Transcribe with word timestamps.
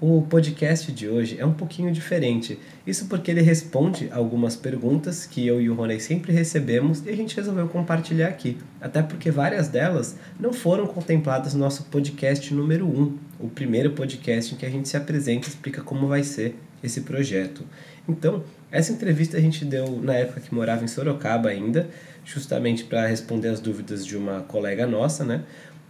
O 0.00 0.22
podcast 0.22 0.90
de 0.90 1.08
hoje 1.08 1.36
é 1.38 1.46
um 1.46 1.52
pouquinho 1.52 1.92
diferente. 1.92 2.58
Isso 2.84 3.06
porque 3.06 3.30
ele 3.30 3.40
responde 3.40 4.08
algumas 4.10 4.56
perguntas 4.56 5.24
que 5.24 5.46
eu 5.46 5.60
e 5.60 5.70
o 5.70 5.74
Rony 5.74 6.00
sempre 6.00 6.32
recebemos 6.32 7.06
e 7.06 7.10
a 7.10 7.16
gente 7.16 7.36
resolveu 7.36 7.68
compartilhar 7.68 8.26
aqui. 8.26 8.58
Até 8.80 9.02
porque 9.02 9.30
várias 9.30 9.68
delas 9.68 10.16
não 10.38 10.52
foram 10.52 10.88
contempladas 10.88 11.54
no 11.54 11.60
nosso 11.60 11.84
podcast 11.84 12.52
número 12.52 12.86
1, 12.86 13.18
o 13.38 13.48
primeiro 13.48 13.92
podcast 13.92 14.52
em 14.52 14.58
que 14.58 14.66
a 14.66 14.70
gente 14.70 14.88
se 14.88 14.96
apresenta 14.96 15.46
e 15.46 15.50
explica 15.50 15.80
como 15.80 16.08
vai 16.08 16.24
ser 16.24 16.56
esse 16.82 17.02
projeto. 17.02 17.64
Então, 18.08 18.42
essa 18.72 18.92
entrevista 18.92 19.36
a 19.36 19.40
gente 19.40 19.64
deu 19.64 20.00
na 20.02 20.14
época 20.14 20.40
que 20.40 20.52
morava 20.52 20.82
em 20.82 20.88
Sorocaba 20.88 21.50
ainda, 21.50 21.88
justamente 22.24 22.82
para 22.84 23.06
responder 23.06 23.48
as 23.48 23.60
dúvidas 23.60 24.04
de 24.04 24.16
uma 24.16 24.40
colega 24.40 24.86
nossa, 24.86 25.24
né? 25.24 25.44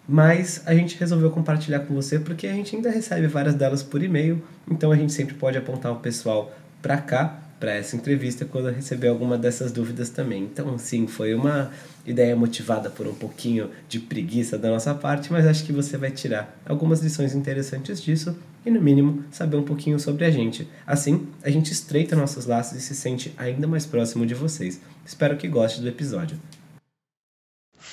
Mas 0.08 0.62
a 0.66 0.74
gente 0.74 0.98
resolveu 0.98 1.30
compartilhar 1.30 1.80
com 1.80 1.94
você 1.94 2.18
porque 2.18 2.46
a 2.46 2.52
gente 2.52 2.76
ainda 2.76 2.90
recebe 2.90 3.26
várias 3.26 3.54
delas 3.54 3.82
por 3.82 4.02
e-mail, 4.02 4.42
então 4.70 4.92
a 4.92 4.96
gente 4.96 5.12
sempre 5.12 5.34
pode 5.34 5.56
apontar 5.56 5.92
o 5.92 5.96
pessoal 5.96 6.54
para 6.82 6.98
cá, 6.98 7.40
para 7.58 7.72
essa 7.72 7.96
entrevista, 7.96 8.44
quando 8.44 8.68
receber 8.68 9.08
alguma 9.08 9.38
dessas 9.38 9.72
dúvidas 9.72 10.10
também. 10.10 10.42
Então, 10.42 10.76
sim, 10.76 11.06
foi 11.06 11.34
uma 11.34 11.70
ideia 12.04 12.36
motivada 12.36 12.90
por 12.90 13.06
um 13.06 13.14
pouquinho 13.14 13.70
de 13.88 13.98
preguiça 13.98 14.58
da 14.58 14.68
nossa 14.68 14.94
parte, 14.94 15.32
mas 15.32 15.46
acho 15.46 15.64
que 15.64 15.72
você 15.72 15.96
vai 15.96 16.10
tirar 16.10 16.60
algumas 16.66 17.00
lições 17.00 17.34
interessantes 17.34 18.02
disso 18.02 18.36
e, 18.66 18.70
no 18.70 18.82
mínimo, 18.82 19.24
saber 19.30 19.56
um 19.56 19.62
pouquinho 19.62 19.98
sobre 19.98 20.26
a 20.26 20.30
gente. 20.30 20.68
Assim, 20.86 21.26
a 21.42 21.48
gente 21.48 21.72
estreita 21.72 22.14
nossos 22.14 22.44
laços 22.44 22.76
e 22.76 22.82
se 22.82 22.94
sente 22.94 23.32
ainda 23.38 23.66
mais 23.66 23.86
próximo 23.86 24.26
de 24.26 24.34
vocês. 24.34 24.80
Espero 25.06 25.36
que 25.38 25.48
goste 25.48 25.80
do 25.80 25.88
episódio. 25.88 26.36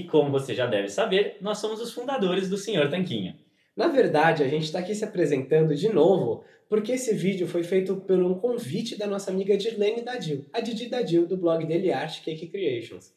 e 0.00 0.04
como 0.04 0.30
você 0.30 0.54
já 0.54 0.66
deve 0.66 0.88
saber, 0.88 1.36
nós 1.42 1.58
somos 1.58 1.78
os 1.78 1.92
fundadores 1.92 2.48
do 2.48 2.56
Senhor 2.56 2.88
Tanquinho. 2.88 3.34
Na 3.76 3.86
verdade, 3.88 4.42
a 4.42 4.48
gente 4.48 4.64
está 4.64 4.78
aqui 4.78 4.94
se 4.94 5.04
apresentando 5.04 5.74
de 5.74 5.90
novo 5.90 6.42
porque 6.70 6.92
esse 6.92 7.12
vídeo 7.14 7.46
foi 7.46 7.62
feito 7.62 7.96
por 7.96 8.18
um 8.18 8.34
convite 8.34 8.96
da 8.96 9.06
nossa 9.06 9.30
amiga 9.30 9.58
Dirlene 9.58 10.02
Dadil, 10.02 10.46
a 10.52 10.60
Didi 10.60 10.88
Dadil 10.88 11.26
do 11.26 11.36
blog 11.36 11.66
dele 11.66 11.92
Art 11.92 12.22
Cake 12.22 12.46
Creations. 12.46 13.12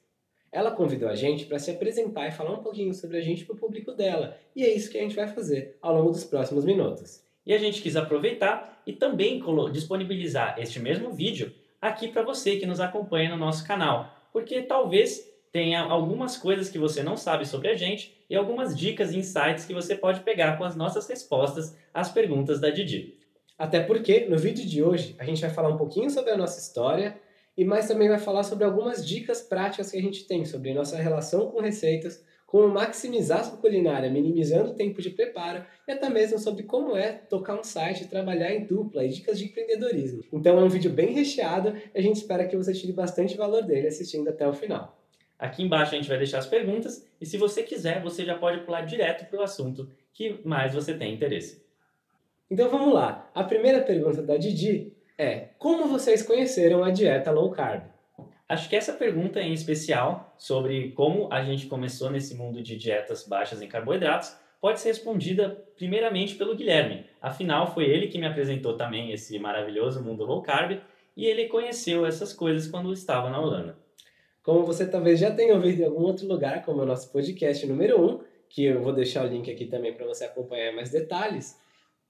Ela 0.52 0.72
convidou 0.72 1.08
a 1.08 1.16
gente 1.16 1.46
para 1.46 1.58
se 1.58 1.72
apresentar 1.72 2.28
e 2.28 2.32
falar 2.32 2.52
um 2.52 2.64
pouquinho 2.64 2.94
sobre 2.94 3.18
a 3.18 3.22
gente 3.22 3.46
para 3.46 3.56
o 3.56 3.60
público 3.60 3.94
dela, 3.94 4.38
e 4.54 4.64
é 4.64 4.74
isso 4.74 4.92
que 4.92 4.98
a 4.98 5.02
gente 5.02 5.16
vai 5.16 5.28
fazer 5.28 5.78
ao 5.82 5.96
longo 5.96 6.12
dos 6.12 6.26
próximos 6.26 6.66
minutos. 6.66 7.24
E 7.46 7.54
a 7.54 7.58
gente 7.58 7.82
quis 7.82 7.96
aproveitar 7.96 8.82
e 8.86 8.92
também 8.92 9.42
disponibilizar 9.72 10.56
este 10.60 10.80
mesmo 10.80 11.14
vídeo 11.14 11.54
aqui 11.80 12.10
para 12.10 12.24
você 12.24 12.58
que 12.58 12.66
nos 12.66 12.82
acompanha 12.82 13.30
no 13.30 13.38
nosso 13.38 13.66
canal, 13.66 14.14
porque 14.34 14.62
talvez 14.64 15.33
tenha 15.54 15.82
algumas 15.82 16.36
coisas 16.36 16.68
que 16.68 16.80
você 16.80 17.04
não 17.04 17.16
sabe 17.16 17.46
sobre 17.46 17.70
a 17.70 17.76
gente 17.76 18.18
e 18.28 18.36
algumas 18.36 18.76
dicas 18.76 19.14
e 19.14 19.20
insights 19.20 19.66
que 19.66 19.74
você 19.74 19.96
pode 19.96 20.22
pegar 20.22 20.58
com 20.58 20.64
as 20.64 20.76
nossas 20.76 21.08
respostas 21.08 21.78
às 21.94 22.12
perguntas 22.12 22.60
da 22.60 22.72
Didi. 22.72 23.20
Até 23.56 23.80
porque 23.80 24.26
no 24.26 24.36
vídeo 24.36 24.66
de 24.66 24.82
hoje 24.82 25.16
a 25.20 25.24
gente 25.24 25.42
vai 25.42 25.52
falar 25.52 25.70
um 25.70 25.78
pouquinho 25.78 26.10
sobre 26.10 26.32
a 26.32 26.38
nossa 26.38 26.60
história 26.60 27.16
e 27.56 27.64
mais 27.64 27.88
também 27.88 28.10
vai 28.10 28.18
falar 28.18 28.42
sobre 28.42 28.66
algumas 28.66 29.08
dicas 29.08 29.42
práticas 29.42 29.92
que 29.92 29.98
a 29.98 30.02
gente 30.02 30.26
tem 30.26 30.44
sobre 30.44 30.74
nossa 30.74 30.98
relação 30.98 31.52
com 31.52 31.62
receitas, 31.62 32.26
como 32.48 32.68
maximizar 32.68 33.46
sua 33.46 33.58
culinária, 33.58 34.10
minimizando 34.10 34.72
o 34.72 34.76
tempo 34.76 35.04
de 35.04 35.12
preparo 35.12 35.64
e 35.88 35.92
até 35.92 36.10
mesmo 36.10 36.40
sobre 36.40 36.64
como 36.64 36.98
é 36.98 37.12
tocar 37.12 37.60
um 37.60 37.64
site, 37.64 38.08
trabalhar 38.08 38.52
em 38.52 38.66
dupla 38.66 39.06
e 39.06 39.10
dicas 39.10 39.38
de 39.38 39.46
empreendedorismo. 39.46 40.24
Então 40.34 40.58
é 40.60 40.64
um 40.64 40.70
vídeo 40.70 40.90
bem 40.90 41.14
recheado 41.14 41.78
e 41.94 42.00
a 42.00 42.02
gente 42.02 42.16
espera 42.16 42.48
que 42.48 42.58
você 42.58 42.74
tire 42.74 42.92
bastante 42.92 43.38
valor 43.38 43.62
dele 43.62 43.88
assistindo 43.88 44.28
até 44.30 44.48
o 44.48 44.54
final. 44.54 45.03
Aqui 45.38 45.64
embaixo 45.64 45.94
a 45.94 45.98
gente 45.98 46.08
vai 46.08 46.18
deixar 46.18 46.38
as 46.40 46.48
perguntas 46.48 47.08
e 47.20 47.26
se 47.26 47.38
você 47.38 47.64
quiser, 47.64 48.02
você 48.02 48.24
já 48.24 48.38
pode 48.38 48.62
pular 48.62 48.82
direto 48.82 49.30
para 49.30 49.40
o 49.40 49.44
assunto 49.44 49.90
que 50.14 50.40
mais 50.46 50.74
você 50.74 50.94
tem 50.94 51.14
interesse. 51.14 51.64
Então 52.50 52.70
vamos 52.70 52.94
lá. 52.94 53.30
A 53.34 53.44
primeira 53.44 53.82
pergunta 53.82 54.22
da 54.22 54.38
Didi 54.38 54.94
é: 55.18 55.50
como 55.58 55.88
vocês 55.88 56.22
conheceram 56.24 56.84
a 56.84 56.92
dieta 56.92 57.32
low 57.32 57.52
carb? 57.52 57.84
Acho 58.48 58.70
que 58.70 58.76
essa 58.76 58.94
pergunta 58.94 59.42
em 59.42 59.54
especial 59.54 60.36
sobre 60.38 60.92
como 60.92 61.28
a 61.32 61.44
gente 61.44 61.66
começou 61.66 62.12
nesse 62.12 62.36
mundo 62.36 62.62
de 62.62 62.78
dietas 62.78 63.28
baixas 63.28 63.62
em 63.62 63.68
carboidratos 63.68 64.36
pode 64.62 64.80
ser 64.80 64.90
respondida 64.90 65.50
primeiramente 65.76 66.36
pelo 66.36 66.56
Guilherme. 66.56 67.06
Afinal, 67.22 67.74
foi 67.74 67.86
ele 67.86 68.08
que 68.08 68.18
me 68.18 68.28
apresentou 68.28 68.78
também 68.78 69.12
esse 69.12 69.38
maravilhoso 69.40 70.04
mundo 70.04 70.24
low 70.24 70.42
carb 70.42 70.80
e 71.18 71.26
ele 71.26 71.48
conheceu 71.48 72.06
essas 72.06 72.32
coisas 72.32 72.68
quando 72.68 72.94
estava 72.94 73.30
na 73.30 73.40
Holanda. 73.40 73.83
Como 74.44 74.66
você 74.66 74.86
talvez 74.86 75.20
já 75.20 75.32
tenha 75.32 75.56
ouvido 75.56 75.82
em 75.82 75.86
algum 75.86 76.02
outro 76.02 76.28
lugar, 76.28 76.66
como 76.66 76.82
é 76.82 76.84
o 76.84 76.86
nosso 76.86 77.10
podcast 77.14 77.66
número 77.66 78.02
1, 78.02 78.06
um, 78.06 78.20
que 78.50 78.66
eu 78.66 78.82
vou 78.82 78.92
deixar 78.92 79.26
o 79.26 79.30
link 79.30 79.50
aqui 79.50 79.66
também 79.66 79.94
para 79.94 80.06
você 80.06 80.26
acompanhar 80.26 80.76
mais 80.76 80.90
detalhes, 80.90 81.58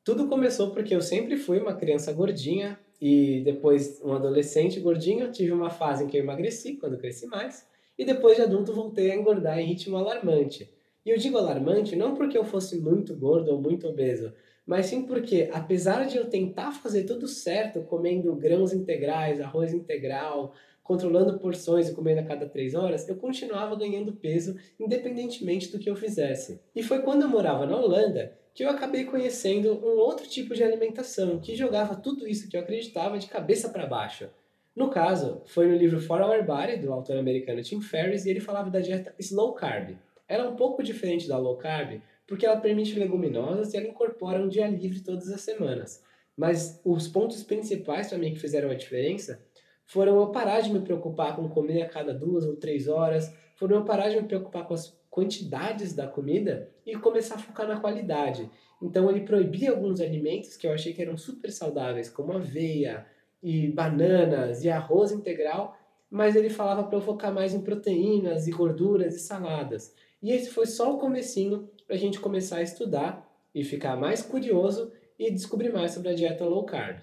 tudo 0.03 0.27
começou 0.27 0.71
porque 0.71 0.95
eu 0.95 1.01
sempre 1.01 1.37
fui 1.37 1.59
uma 1.59 1.75
criança 1.75 2.11
gordinha, 2.11 2.79
e 2.99 3.41
depois 3.41 4.01
um 4.03 4.13
adolescente 4.13 4.79
gordinho, 4.79 5.31
tive 5.31 5.51
uma 5.51 5.69
fase 5.69 6.03
em 6.03 6.07
que 6.07 6.17
eu 6.17 6.23
emagreci, 6.23 6.73
quando 6.77 6.97
cresci 6.97 7.27
mais, 7.27 7.67
e 7.95 8.03
depois 8.03 8.35
de 8.35 8.41
adulto 8.41 8.73
voltei 8.73 9.11
a 9.11 9.15
engordar 9.15 9.59
em 9.59 9.67
ritmo 9.67 9.95
alarmante. 9.97 10.67
E 11.05 11.11
eu 11.11 11.17
digo 11.17 11.37
alarmante 11.37 11.95
não 11.95 12.15
porque 12.15 12.37
eu 12.37 12.43
fosse 12.43 12.77
muito 12.79 13.15
gordo 13.15 13.51
ou 13.51 13.61
muito 13.61 13.87
obeso, 13.87 14.33
mas 14.65 14.87
sim 14.87 15.03
porque, 15.03 15.49
apesar 15.53 16.05
de 16.07 16.17
eu 16.17 16.29
tentar 16.29 16.71
fazer 16.71 17.03
tudo 17.03 17.27
certo, 17.27 17.81
comendo 17.81 18.33
grãos 18.35 18.73
integrais, 18.73 19.39
arroz 19.39 19.73
integral, 19.73 20.53
controlando 20.83 21.39
porções 21.39 21.87
e 21.87 21.93
comendo 21.93 22.19
a 22.19 22.25
cada 22.25 22.47
três 22.47 22.75
horas, 22.75 23.07
eu 23.07 23.15
continuava 23.15 23.75
ganhando 23.75 24.13
peso 24.13 24.55
independentemente 24.79 25.71
do 25.71 25.79
que 25.79 25.89
eu 25.89 25.95
fizesse. 25.95 26.59
E 26.75 26.83
foi 26.83 27.01
quando 27.01 27.21
eu 27.21 27.29
morava 27.29 27.65
na 27.65 27.77
Holanda 27.77 28.37
que 28.53 28.63
eu 28.63 28.69
acabei 28.69 29.05
conhecendo 29.05 29.73
um 29.83 29.97
outro 29.97 30.27
tipo 30.27 30.53
de 30.53 30.63
alimentação 30.63 31.39
que 31.39 31.55
jogava 31.55 31.95
tudo 31.95 32.27
isso 32.27 32.47
que 32.47 32.55
eu 32.55 32.61
acreditava 32.61 33.17
de 33.17 33.27
cabeça 33.27 33.69
para 33.69 33.87
baixo. 33.87 34.29
No 34.75 34.89
caso, 34.89 35.41
foi 35.45 35.67
no 35.67 35.75
livro 35.75 35.99
For 35.99 36.21
Our 36.21 36.43
Body, 36.43 36.77
do 36.77 36.91
autor 36.91 37.17
americano 37.17 37.61
Tim 37.61 37.81
Ferriss, 37.81 38.25
e 38.25 38.29
ele 38.29 38.39
falava 38.39 38.69
da 38.69 38.79
dieta 38.79 39.13
slow 39.19 39.53
carb. 39.53 39.95
Ela 40.27 40.45
é 40.45 40.47
um 40.49 40.55
pouco 40.55 40.83
diferente 40.83 41.27
da 41.27 41.37
low 41.37 41.57
carb, 41.57 42.01
porque 42.27 42.45
ela 42.45 42.59
permite 42.59 42.97
leguminosas 42.97 43.73
e 43.73 43.77
ela 43.77 43.87
incorpora 43.87 44.41
um 44.41 44.47
dia 44.47 44.67
livre 44.67 45.01
todas 45.01 45.29
as 45.29 45.41
semanas. 45.41 46.03
Mas 46.35 46.79
os 46.83 47.07
pontos 47.07 47.43
principais 47.43 48.09
para 48.09 48.17
mim 48.17 48.33
que 48.33 48.39
fizeram 48.39 48.71
a 48.71 48.75
diferença 48.75 49.39
foram 49.85 50.19
eu 50.19 50.27
parar 50.27 50.61
de 50.61 50.71
me 50.71 50.79
preocupar 50.79 51.35
com 51.35 51.47
comer 51.49 51.81
a 51.81 51.89
cada 51.89 52.13
duas 52.13 52.45
ou 52.45 52.55
três 52.55 52.87
horas, 52.87 53.33
foram 53.55 53.77
eu 53.77 53.85
parar 53.85 54.09
de 54.09 54.15
me 54.15 54.27
preocupar 54.27 54.65
com 54.67 54.73
as 54.73 54.97
quantidades 55.09 55.93
da 55.93 56.07
comida 56.07 56.69
e 56.85 56.95
começar 56.95 57.35
a 57.35 57.39
focar 57.39 57.67
na 57.67 57.79
qualidade. 57.79 58.49
Então 58.81 59.09
ele 59.09 59.21
proibia 59.21 59.71
alguns 59.71 60.01
alimentos 60.01 60.57
que 60.57 60.65
eu 60.65 60.73
achei 60.73 60.93
que 60.93 61.01
eram 61.01 61.15
super 61.15 61.51
saudáveis, 61.51 62.09
como 62.09 62.33
aveia 62.33 63.05
e 63.41 63.67
bananas 63.67 64.63
e 64.63 64.69
arroz 64.69 65.11
integral, 65.11 65.77
mas 66.09 66.35
ele 66.35 66.49
falava 66.49 66.83
para 66.83 66.97
eu 66.97 67.01
focar 67.01 67.33
mais 67.33 67.53
em 67.53 67.61
proteínas 67.61 68.47
e 68.47 68.51
gorduras 68.51 69.15
e 69.15 69.19
saladas. 69.19 69.93
E 70.21 70.31
esse 70.31 70.49
foi 70.49 70.65
só 70.65 70.93
o 70.93 70.97
comecinho 70.97 71.69
para 71.85 71.95
a 71.95 71.99
gente 71.99 72.19
começar 72.19 72.57
a 72.57 72.63
estudar 72.63 73.29
e 73.53 73.63
ficar 73.63 73.95
mais 73.95 74.21
curioso 74.21 74.91
e 75.19 75.29
descobrir 75.29 75.71
mais 75.71 75.91
sobre 75.91 76.09
a 76.09 76.13
dieta 76.13 76.45
low 76.45 76.65
carb. 76.65 76.99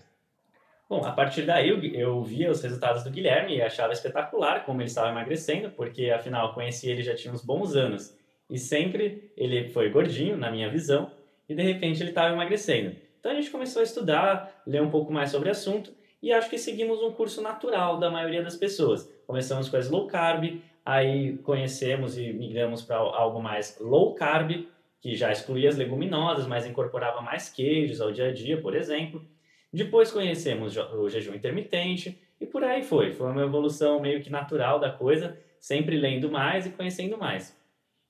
Bom, 0.90 1.04
a 1.04 1.12
partir 1.12 1.42
daí 1.42 1.69
eu, 1.69 1.81
eu 1.94 2.20
via 2.20 2.50
os 2.50 2.60
resultados 2.60 3.04
do 3.04 3.10
Guilherme 3.10 3.54
e 3.54 3.62
achava 3.62 3.92
espetacular 3.92 4.64
como 4.64 4.81
ele 4.81 4.88
estava 4.88 5.08
emagrecendo, 5.08 5.70
porque 5.70 6.10
afinal 6.10 6.52
conheci 6.52 6.90
ele 6.90 7.00
já 7.00 7.14
tinha 7.14 7.32
uns 7.32 7.44
bons 7.44 7.76
anos 7.76 8.12
e 8.50 8.58
sempre 8.58 9.31
ele 9.37 9.69
foi 9.69 9.88
gordinho, 9.88 10.37
na 10.37 10.50
minha 10.50 10.69
visão, 10.69 11.08
e 11.48 11.54
de 11.54 11.62
repente 11.62 12.02
ele 12.02 12.10
estava 12.10 12.34
emagrecendo. 12.34 12.96
Então 13.20 13.31
a 13.31 13.37
gente 13.37 13.52
começou 13.52 13.78
a 13.78 13.84
estudar, 13.84 14.62
ler 14.66 14.82
um 14.82 14.90
pouco 14.90 15.12
mais 15.12 15.31
sobre 15.31 15.48
o 15.48 15.52
assunto 15.52 15.92
e 16.20 16.32
acho 16.32 16.50
que 16.50 16.58
seguimos 16.58 17.00
um 17.00 17.12
curso 17.12 17.40
natural 17.40 18.00
da 18.00 18.10
maioria 18.10 18.42
das 18.42 18.56
pessoas. 18.56 19.08
Começamos 19.28 19.69
com 19.69 19.76
as 19.76 19.88
low 19.88 20.08
carb, 20.08 20.60
aí 20.84 21.38
conhecemos 21.44 22.19
e 22.19 22.32
migramos 22.32 22.82
para 22.82 22.96
algo 22.96 23.40
mais 23.40 23.78
low 23.78 24.16
carb, 24.16 24.66
que 25.00 25.14
já 25.14 25.31
excluía 25.31 25.69
as 25.69 25.76
leguminosas, 25.76 26.48
mas 26.48 26.66
incorporava 26.66 27.20
mais 27.20 27.48
queijos 27.48 28.00
ao 28.00 28.10
dia 28.10 28.26
a 28.26 28.32
dia, 28.32 28.60
por 28.60 28.75
exemplo. 28.75 29.25
Depois 29.72 30.11
conhecemos 30.11 30.76
o 30.76 31.08
jejum 31.08 31.34
intermitente 31.34 32.19
e 32.40 32.46
por 32.46 32.64
aí 32.64 32.82
foi. 32.82 33.12
Foi 33.12 33.31
uma 33.31 33.43
evolução 33.43 34.00
meio 34.00 34.20
que 34.20 34.31
natural 34.31 34.81
da 34.81 34.90
coisa, 34.90 35.38
sempre 35.58 35.96
lendo 35.96 36.31
mais 36.31 36.67
e 36.67 36.70
conhecendo 36.70 37.17
mais. 37.17 37.56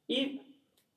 E 0.09 0.41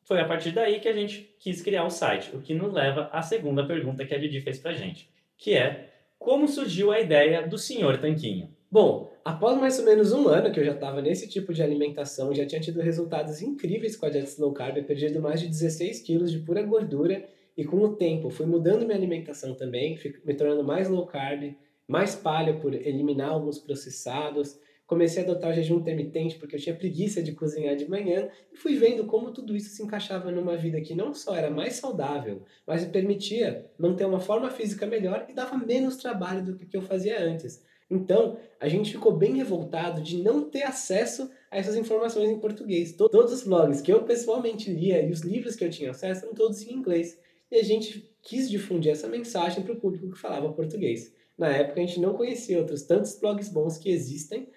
foi 0.04 0.19
a 0.19 0.25
partir 0.25 0.51
daí 0.51 0.80
que 0.80 0.88
a 0.88 0.94
gente 0.94 1.36
quis 1.39 1.62
criar 1.62 1.86
o 1.86 1.89
site, 1.89 2.36
o 2.36 2.42
que 2.42 2.54
nos 2.54 2.74
leva 2.74 3.10
à 3.12 3.21
segunda 3.21 3.65
pergunta 3.65 4.06
que 4.06 4.13
a 4.13 4.18
Didi 4.18 4.42
fez 4.42 4.60
pra 4.60 4.74
gente, 4.74 5.10
que 5.38 5.54
é 5.54 5.89
como 6.19 6.48
surgiu 6.48 6.92
a 6.92 7.00
ideia 7.00 7.45
do 7.45 7.57
Senhor 7.57 7.98
Tanquinho? 7.98 8.50
Bom, 8.71 9.13
após 9.24 9.57
mais 9.59 9.77
ou 9.77 9.85
menos 9.85 10.11
um 10.14 10.28
ano 10.28 10.52
que 10.52 10.59
eu 10.59 10.66
já 10.66 10.71
estava 10.71 11.02
nesse 11.02 11.28
tipo 11.28 11.54
de 11.54 11.61
alimentação, 11.61 12.33
já 12.33 12.45
tinha 12.45 12.61
tido 12.61 12.81
resultados 12.81 13.42
incríveis 13.42 13.95
com 13.95 14.06
a 14.06 14.09
dieta 14.09 14.42
low 14.42 14.52
carb, 14.52 14.81
perdido 14.83 15.21
mais 15.21 15.40
de 15.40 15.47
16 15.47 16.02
quilos 16.02 16.31
de 16.31 16.40
pura 16.40 16.64
gordura 16.64 17.23
e 17.56 17.64
com 17.64 17.78
o 17.78 17.95
tempo 17.95 18.30
fui 18.30 18.45
mudando 18.45 18.86
minha 18.86 18.98
alimentação 18.98 19.54
também, 19.54 20.00
me 20.26 20.33
tornando 20.33 20.64
mais 20.64 20.90
low 20.90 21.06
carb, 21.06 21.56
mais 21.88 22.16
palha 22.16 22.56
por 22.60 22.74
eliminar 22.74 23.30
alguns 23.30 23.60
processados. 23.60 24.60
Comecei 24.86 25.24
a 25.24 25.26
adotar 25.26 25.54
jejum 25.54 25.78
intermitente 25.78 26.38
porque 26.38 26.56
eu 26.56 26.60
tinha 26.60 26.76
preguiça 26.76 27.22
de 27.22 27.31
cozinhar 27.31 27.76
de 27.76 27.90
manhã 27.90 28.30
e 28.52 28.57
fui 28.57 28.76
vendo 28.76 29.06
como 29.06 29.31
tudo 29.31 29.56
isso 29.56 29.69
se 29.69 29.83
encaixava 29.83 30.31
numa 30.31 30.57
vida 30.57 30.81
que 30.81 30.94
não 30.94 31.14
só 31.14 31.36
era 31.36 31.50
mais 31.50 31.76
saudável, 31.76 32.42
mas 32.68 32.83
me 32.83 32.92
permitia 32.92 33.72
manter 33.78 34.06
uma 34.06 34.19
forma 34.19 34.50
física 34.50 34.86
melhor 34.86 35.26
e 35.30 35.33
dava 35.33 35.57
menos 35.57 35.98
trabalho 35.98 36.44
do 36.44 36.57
que 36.57 36.76
eu 36.76 36.81
fazia 36.81 37.22
antes. 37.22 37.64
Então, 37.90 38.38
a 38.60 38.68
gente 38.68 38.92
ficou 38.92 39.12
bem 39.12 39.36
revoltado 39.36 40.02
de 40.02 40.18
não 40.18 40.50
ter 40.50 40.64
acesso 40.64 41.30
a 41.52 41.57
essas 41.57 41.76
informações 41.76 42.30
em 42.30 42.40
português. 42.40 42.94
Todos 42.94 43.31
os 43.31 43.44
blogs 43.44 43.81
que 43.81 43.94
eu 43.94 44.04
pessoalmente 44.04 44.72
lia 44.72 45.02
e 45.02 45.12
os 45.12 45.22
livros 45.22 45.56
que 45.56 45.64
eu 45.64 45.69
tinha 45.69 45.92
acesso 45.92 46.26
eram 46.26 46.33
todos 46.33 46.62
em 46.64 46.74
inglês 46.74 47.19
e 47.54 47.60
a 47.60 47.64
gente 47.64 48.12
quis 48.24 48.50
difundir 48.50 48.92
essa 48.92 49.07
mensagem 49.07 49.64
para 49.64 49.74
o 49.74 49.80
público 49.80 50.10
que 50.12 50.18
falava 50.18 50.52
português. 50.52 51.14
Na 51.38 51.50
época 51.50 51.80
a 51.80 51.86
gente 51.86 52.00
não 52.00 52.16
conhecia 52.16 52.57
outros 52.57 52.81
tantos 52.81 53.19
blogs 53.19 53.48
bons 53.48 53.78
que 53.78 53.92
existem 53.92 54.50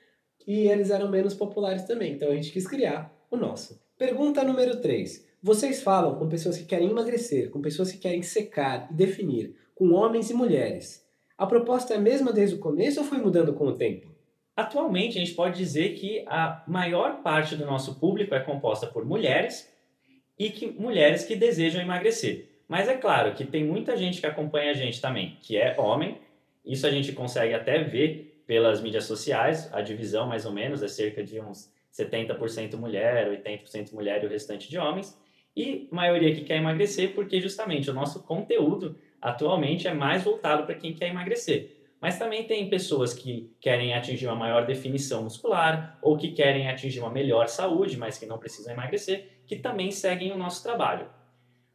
e 0.46 0.66
eles 0.68 0.90
eram 0.90 1.10
menos 1.10 1.34
populares 1.34 1.82
também, 1.82 2.14
então 2.14 2.30
a 2.30 2.34
gente 2.34 2.50
quis 2.50 2.66
criar 2.66 3.14
o 3.30 3.36
nosso. 3.36 3.78
Pergunta 3.98 4.42
número 4.42 4.80
3. 4.80 5.26
Vocês 5.42 5.82
falam 5.82 6.18
com 6.18 6.26
pessoas 6.26 6.56
que 6.56 6.64
querem 6.64 6.88
emagrecer, 6.88 7.50
com 7.50 7.60
pessoas 7.60 7.92
que 7.92 7.98
querem 7.98 8.22
secar 8.22 8.88
e 8.90 8.94
definir, 8.94 9.54
com 9.74 9.92
homens 9.92 10.30
e 10.30 10.34
mulheres. 10.34 11.06
A 11.36 11.46
proposta 11.46 11.92
é 11.92 11.98
a 11.98 12.00
mesma 12.00 12.32
desde 12.32 12.56
o 12.56 12.60
começo 12.60 13.00
ou 13.00 13.06
foi 13.06 13.18
mudando 13.18 13.52
com 13.52 13.66
o 13.66 13.74
tempo? 13.74 14.08
Atualmente, 14.56 15.18
a 15.18 15.20
gente 15.20 15.34
pode 15.34 15.58
dizer 15.58 15.94
que 15.96 16.24
a 16.26 16.64
maior 16.66 17.22
parte 17.22 17.56
do 17.56 17.66
nosso 17.66 18.00
público 18.00 18.34
é 18.34 18.40
composta 18.40 18.86
por 18.86 19.04
mulheres 19.04 19.70
e 20.38 20.48
que 20.48 20.66
mulheres 20.66 21.24
que 21.24 21.36
desejam 21.36 21.82
emagrecer. 21.82 22.55
Mas 22.68 22.88
é 22.88 22.96
claro 22.96 23.34
que 23.34 23.44
tem 23.44 23.64
muita 23.64 23.96
gente 23.96 24.20
que 24.20 24.26
acompanha 24.26 24.70
a 24.70 24.74
gente 24.74 25.00
também, 25.00 25.38
que 25.40 25.56
é 25.56 25.78
homem. 25.78 26.18
Isso 26.64 26.86
a 26.86 26.90
gente 26.90 27.12
consegue 27.12 27.54
até 27.54 27.82
ver 27.82 28.42
pelas 28.46 28.80
mídias 28.80 29.04
sociais. 29.04 29.72
A 29.72 29.80
divisão, 29.80 30.26
mais 30.26 30.44
ou 30.44 30.52
menos, 30.52 30.82
é 30.82 30.88
cerca 30.88 31.22
de 31.22 31.40
uns 31.40 31.72
70% 31.92 32.76
mulher, 32.76 33.28
80% 33.30 33.92
mulher 33.92 34.22
e 34.22 34.26
o 34.26 34.28
restante 34.28 34.68
de 34.68 34.78
homens. 34.78 35.18
E 35.56 35.88
maioria 35.90 36.34
que 36.34 36.42
quer 36.42 36.56
emagrecer 36.56 37.14
porque 37.14 37.40
justamente 37.40 37.90
o 37.90 37.94
nosso 37.94 38.22
conteúdo 38.24 38.96
atualmente 39.22 39.88
é 39.88 39.94
mais 39.94 40.22
voltado 40.22 40.64
para 40.64 40.74
quem 40.74 40.92
quer 40.92 41.08
emagrecer. 41.08 41.74
Mas 42.00 42.18
também 42.18 42.44
tem 42.44 42.68
pessoas 42.68 43.14
que 43.14 43.50
querem 43.58 43.94
atingir 43.94 44.26
uma 44.26 44.36
maior 44.36 44.66
definição 44.66 45.22
muscular 45.22 45.98
ou 46.02 46.16
que 46.16 46.32
querem 46.32 46.68
atingir 46.68 47.00
uma 47.00 47.10
melhor 47.10 47.48
saúde, 47.48 47.96
mas 47.96 48.18
que 48.18 48.26
não 48.26 48.38
precisam 48.38 48.72
emagrecer, 48.72 49.40
que 49.46 49.56
também 49.56 49.90
seguem 49.90 50.30
o 50.30 50.36
nosso 50.36 50.62
trabalho. 50.62 51.08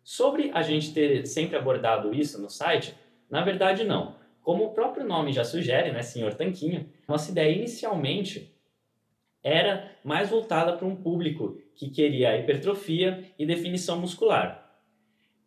Sobre 0.03 0.51
a 0.53 0.62
gente 0.62 0.93
ter 0.93 1.25
sempre 1.25 1.55
abordado 1.55 2.13
isso 2.13 2.41
no 2.41 2.50
site, 2.50 2.96
na 3.29 3.41
verdade 3.41 3.84
não. 3.84 4.15
Como 4.41 4.65
o 4.65 4.74
próprio 4.74 5.05
nome 5.05 5.31
já 5.31 5.43
sugere, 5.43 5.91
né, 5.91 6.01
senhor 6.01 6.34
Tanquinho, 6.34 6.89
nossa 7.08 7.31
ideia 7.31 7.55
inicialmente 7.55 8.55
era 9.43 9.91
mais 10.03 10.29
voltada 10.29 10.74
para 10.74 10.88
um 10.88 10.96
público 10.96 11.58
que 11.75 11.89
queria 11.89 12.38
hipertrofia 12.38 13.25
e 13.38 13.46
definição 13.46 14.00
muscular. 14.00 14.62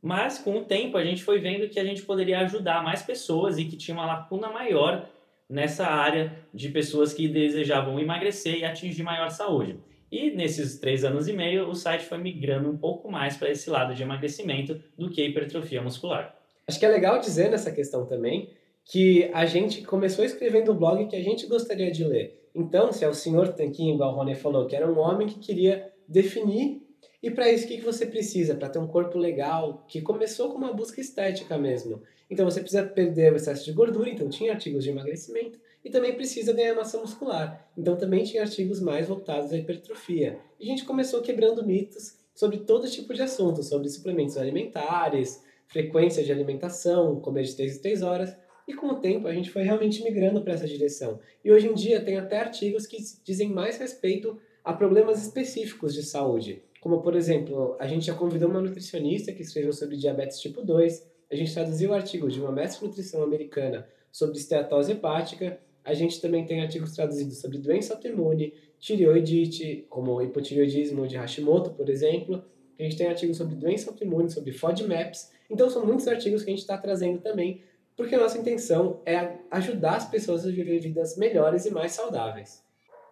Mas 0.03 0.39
com 0.39 0.59
o 0.59 0.65
tempo 0.65 0.97
a 0.97 1.05
gente 1.05 1.25
foi 1.25 1.41
vendo 1.41 1.69
que 1.69 1.81
a 1.81 1.85
gente 1.85 2.03
poderia 2.03 2.41
ajudar 2.41 2.83
mais 2.83 3.03
pessoas 3.03 3.59
e 3.59 3.65
que 3.65 3.77
tinha 3.77 3.97
uma 3.97 4.07
lacuna 4.07 4.51
maior 4.51 5.09
nessa 5.49 5.87
área 5.87 6.37
de 6.53 6.69
pessoas 6.69 7.13
que 7.13 7.29
desejavam 7.29 7.99
emagrecer 7.99 8.59
e 8.59 8.65
atingir 8.65 9.03
maior 9.03 9.31
saúde. 9.31 9.79
E 10.11 10.31
nesses 10.31 10.79
três 10.79 11.05
anos 11.05 11.29
e 11.29 11.33
meio, 11.33 11.69
o 11.69 11.75
site 11.75 12.05
foi 12.05 12.19
migrando 12.19 12.71
um 12.71 12.77
pouco 12.77 13.11
mais 13.11 13.37
para 13.37 13.51
esse 13.51 13.69
lado 13.69 13.95
de 13.95 14.03
emagrecimento 14.03 14.81
do 14.97 15.11
que 15.11 15.25
hipertrofia 15.25 15.83
muscular. 15.83 16.37
Acho 16.67 16.79
que 16.79 16.87
é 16.87 16.89
legal 16.89 17.19
dizer 17.19 17.51
nessa 17.51 17.71
questão 17.71 18.07
também 18.07 18.51
que 18.85 19.31
a 19.33 19.47
gente 19.47 19.83
começou 19.83 20.25
escrevendo 20.25 20.71
o 20.71 20.75
blog 20.75 21.07
que 21.07 21.17
a 21.17 21.23
gente 21.23 21.47
gostaria 21.47 21.91
de 21.91 22.05
ler. 22.05 22.49
Então, 22.55 22.93
se 22.93 23.05
é 23.05 23.09
o 23.09 23.15
senhor 23.15 23.49
Tanquinho, 23.49 23.95
igual 23.95 24.13
o 24.13 24.17
Rony 24.17 24.35
falou, 24.35 24.67
que 24.67 24.77
era 24.77 24.91
um 24.91 24.99
homem 24.99 25.27
que 25.27 25.39
queria 25.39 25.91
definir 26.07 26.85
e 27.25 27.31
para 27.31 27.51
isso, 27.51 27.65
o 27.65 27.69
que, 27.69 27.81
você 27.81 28.05
precisa? 28.05 28.55
Para 28.55 28.69
ter 28.69 28.79
um 28.79 28.87
corpo 28.87 29.17
legal, 29.17 29.83
que 29.89 30.03
começou 30.03 30.51
com 30.51 30.59
uma 30.59 30.75
busca 30.75 31.01
estética 31.01 31.57
mesmo. 31.57 32.03
Então, 32.29 32.45
você 32.45 32.61
precisa 32.61 32.85
perder 32.85 33.33
o 33.33 33.37
excesso 33.37 33.65
de 33.65 33.73
gordura, 33.73 34.11
então 34.11 34.29
tinha 34.29 34.53
artigos 34.53 34.85
de 34.85 34.91
emagrecimento, 34.91 35.59
e 35.85 35.91
também 35.91 36.15
precisa 36.15 36.53
ganhar 36.53 36.75
massa 36.75 36.99
muscular. 36.99 37.69
Então, 37.77 37.97
também 37.97 38.25
tinha 38.25 38.43
artigos 38.43 38.81
mais 38.81 39.07
voltados 39.07 39.53
à 39.53 39.57
hipertrofia. 39.57 40.39
E 40.59 40.65
a 40.65 40.69
gente 40.69 40.85
começou 40.85 41.21
quebrando 41.21 41.65
mitos 41.65 42.25
sobre 42.35 42.59
todo 42.59 42.91
tipo 42.91 43.15
de 43.15 43.23
assunto, 43.23 43.63
sobre 43.63 43.89
suplementos 43.89 44.37
alimentares, 44.37 45.43
frequência 45.69 46.25
de 46.25 46.33
alimentação, 46.33 47.21
comer 47.21 47.45
de 47.45 47.55
3 47.55 47.77
em 47.77 47.81
3 47.81 48.03
horas. 48.03 48.37
E 48.67 48.75
com 48.75 48.89
o 48.89 49.01
tempo 49.01 49.29
a 49.29 49.33
gente 49.33 49.51
foi 49.51 49.63
realmente 49.63 50.03
migrando 50.03 50.43
para 50.43 50.55
essa 50.55 50.67
direção. 50.67 51.21
E 51.45 51.53
hoje 51.53 51.69
em 51.69 51.75
dia 51.75 52.03
tem 52.03 52.17
até 52.17 52.41
artigos 52.41 52.87
que 52.87 52.97
dizem 53.23 53.51
mais 53.51 53.79
respeito 53.79 54.39
a 54.65 54.73
problemas 54.73 55.23
específicos 55.23 55.95
de 55.95 56.03
saúde. 56.03 56.63
Como, 56.81 57.01
por 57.01 57.15
exemplo, 57.15 57.77
a 57.79 57.87
gente 57.87 58.07
já 58.07 58.15
convidou 58.15 58.49
uma 58.49 58.61
nutricionista 58.61 59.33
que 59.33 59.43
escreveu 59.43 59.73
sobre 59.73 59.97
diabetes 59.97 60.41
tipo 60.41 60.63
2, 60.63 61.07
a 61.31 61.35
gente 61.35 61.53
traduziu 61.53 61.95
artigos 61.95 62.33
de 62.33 62.41
uma 62.41 62.53
mestre 62.53 62.87
nutrição 62.87 63.23
americana 63.23 63.87
sobre 64.11 64.39
esteatose 64.39 64.93
hepática, 64.93 65.59
a 65.85 65.93
gente 65.93 66.21
também 66.21 66.47
tem 66.47 66.63
artigos 66.63 66.93
traduzidos 66.93 67.39
sobre 67.39 67.59
doença 67.59 67.95
autoimune, 67.95 68.55
tireoidite, 68.79 69.87
como 69.89 70.21
hipotireoidismo 70.23 71.07
de 71.07 71.17
Hashimoto, 71.17 71.71
por 71.71 71.89
exemplo. 71.91 72.43
A 72.79 72.83
gente 72.83 72.97
tem 72.97 73.07
artigos 73.07 73.37
sobre 73.37 73.55
doença 73.55 73.91
autoimune, 73.91 74.31
sobre 74.31 74.53
FODMAPs. 74.53 75.31
Então, 75.51 75.69
são 75.69 75.87
muitos 75.87 76.09
artigos 76.09 76.43
que 76.43 76.51
a 76.51 76.53
gente 76.53 76.63
está 76.63 76.79
trazendo 76.79 77.21
também, 77.21 77.63
porque 77.97 78.15
a 78.15 78.19
nossa 78.19 78.39
intenção 78.39 79.03
é 79.05 79.37
ajudar 79.51 79.97
as 79.97 80.09
pessoas 80.09 80.47
a 80.47 80.51
viver 80.51 80.81
vidas 80.81 81.17
melhores 81.17 81.67
e 81.67 81.71
mais 81.71 81.93
saudáveis. 81.93 82.65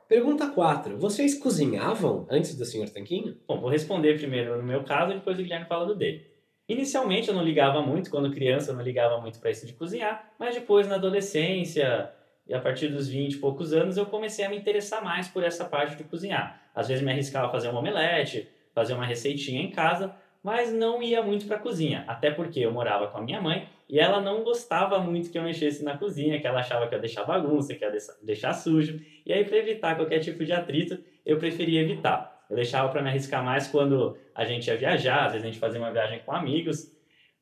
Pergunta 0.08 0.50
4. 0.50 0.98
Vocês 0.98 1.38
cozinhavam 1.38 2.26
antes 2.30 2.54
do 2.54 2.64
Sr. 2.64 2.88
Tanquinho? 2.88 3.36
Bom, 3.46 3.60
vou 3.60 3.70
responder 3.70 4.18
primeiro 4.18 4.56
no 4.56 4.62
meu 4.62 4.82
caso 4.84 5.12
e 5.12 5.14
depois 5.14 5.38
o 5.38 5.42
Guilherme 5.42 5.66
fala 5.66 5.86
do 5.86 5.94
dele. 5.94 6.26
Inicialmente 6.68 7.28
eu 7.28 7.34
não 7.34 7.42
ligava 7.42 7.82
muito, 7.82 8.10
quando 8.10 8.30
criança 8.30 8.70
eu 8.70 8.74
não 8.74 8.82
ligava 8.82 9.20
muito 9.20 9.38
para 9.38 9.50
isso 9.50 9.66
de 9.66 9.72
cozinhar, 9.72 10.32
mas 10.38 10.54
depois 10.54 10.86
na 10.86 10.96
adolescência 10.96 12.12
e 12.52 12.54
a 12.54 12.60
partir 12.60 12.88
dos 12.88 13.08
20 13.08 13.32
e 13.32 13.38
poucos 13.38 13.72
anos 13.72 13.96
eu 13.96 14.04
comecei 14.04 14.44
a 14.44 14.48
me 14.50 14.58
interessar 14.58 15.02
mais 15.02 15.26
por 15.26 15.42
essa 15.42 15.64
parte 15.64 15.96
de 15.96 16.04
cozinhar. 16.04 16.60
Às 16.74 16.88
vezes 16.88 17.02
me 17.02 17.10
arriscava 17.10 17.46
a 17.46 17.50
fazer 17.50 17.70
uma 17.70 17.80
omelete, 17.80 18.46
fazer 18.74 18.92
uma 18.92 19.06
receitinha 19.06 19.62
em 19.62 19.70
casa, 19.70 20.14
mas 20.44 20.70
não 20.70 21.02
ia 21.02 21.22
muito 21.22 21.46
para 21.46 21.56
a 21.56 21.58
cozinha, 21.58 22.04
até 22.06 22.30
porque 22.30 22.60
eu 22.60 22.70
morava 22.70 23.06
com 23.06 23.16
a 23.16 23.22
minha 23.22 23.40
mãe 23.40 23.66
e 23.88 23.98
ela 23.98 24.20
não 24.20 24.44
gostava 24.44 24.98
muito 24.98 25.30
que 25.30 25.38
eu 25.38 25.42
mexesse 25.42 25.82
na 25.82 25.96
cozinha, 25.96 26.38
que 26.38 26.46
ela 26.46 26.60
achava 26.60 26.86
que 26.86 26.94
ia 26.94 26.98
deixar 26.98 27.24
bagunça, 27.24 27.74
que 27.74 27.86
ia 27.86 27.92
deixar 28.22 28.52
sujo. 28.52 29.00
E 29.24 29.32
aí, 29.32 29.46
para 29.46 29.56
evitar 29.56 29.96
qualquer 29.96 30.18
tipo 30.18 30.44
de 30.44 30.52
atrito, 30.52 31.02
eu 31.24 31.38
preferia 31.38 31.80
evitar. 31.80 32.44
Eu 32.50 32.56
deixava 32.56 32.90
para 32.90 33.00
me 33.00 33.08
arriscar 33.08 33.42
mais 33.42 33.66
quando 33.66 34.18
a 34.34 34.44
gente 34.44 34.66
ia 34.66 34.76
viajar, 34.76 35.24
às 35.24 35.32
vezes 35.32 35.46
a 35.46 35.50
gente 35.50 35.58
fazia 35.58 35.80
uma 35.80 35.90
viagem 35.90 36.20
com 36.26 36.32
amigos 36.32 36.94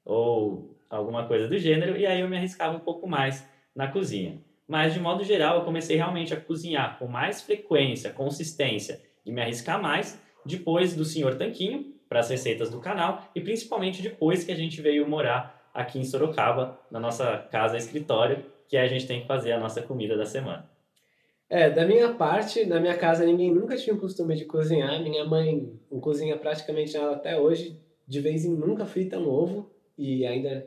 ou 0.05 0.79
alguma 0.89 1.27
coisa 1.27 1.49
do 1.49 1.59
gênero, 1.59 1.97
e 1.97 2.07
aí 2.07 2.21
eu 2.21 2.29
me 2.29 2.37
arriscava 2.37 2.77
um 2.77 2.81
pouco 2.81 3.09
mais 3.09 3.45
na 3.75 3.89
cozinha. 3.89 4.41
Mas, 4.71 4.95
de 4.95 5.01
modo 5.01 5.25
geral, 5.25 5.59
eu 5.59 5.65
comecei 5.65 5.97
realmente 5.97 6.33
a 6.33 6.41
cozinhar 6.41 6.97
com 6.97 7.09
mais 7.09 7.43
frequência, 7.43 8.11
consistência 8.11 9.01
e 9.27 9.33
me 9.33 9.41
arriscar 9.41 9.83
mais 9.83 10.17
depois 10.47 10.95
do 10.95 11.05
Senhor 11.05 11.35
Tanquinho, 11.35 11.93
para 12.09 12.21
as 12.21 12.31
receitas 12.31 12.71
do 12.71 12.79
canal, 12.79 13.29
e 13.35 13.41
principalmente 13.41 14.01
depois 14.01 14.45
que 14.45 14.53
a 14.53 14.55
gente 14.55 14.81
veio 14.81 15.09
morar 15.09 15.69
aqui 15.75 15.99
em 15.99 16.05
Sorocaba, 16.05 16.79
na 16.89 17.01
nossa 17.01 17.49
casa 17.51 17.77
escritório, 17.77 18.47
que 18.69 18.77
a 18.77 18.87
gente 18.87 19.09
tem 19.09 19.23
que 19.23 19.27
fazer 19.27 19.51
a 19.51 19.59
nossa 19.59 19.83
comida 19.83 20.17
da 20.17 20.25
semana. 20.25 20.71
É, 21.49 21.69
da 21.69 21.85
minha 21.85 22.15
parte, 22.15 22.65
na 22.65 22.79
minha 22.79 22.97
casa 22.97 23.27
ninguém 23.27 23.53
nunca 23.53 23.77
tinha 23.77 23.97
o 23.97 23.99
costume 23.99 24.37
de 24.37 24.45
cozinhar. 24.45 25.03
Minha 25.03 25.25
mãe 25.25 25.69
não 25.91 25.99
cozinha 25.99 26.37
praticamente 26.37 26.97
nada 26.97 27.17
até 27.17 27.37
hoje. 27.37 27.77
De 28.07 28.21
vez 28.21 28.45
em 28.45 28.55
nunca 28.55 28.87
frita 28.87 29.19
um 29.19 29.29
ovo 29.29 29.69
e 29.99 30.25
ainda 30.25 30.65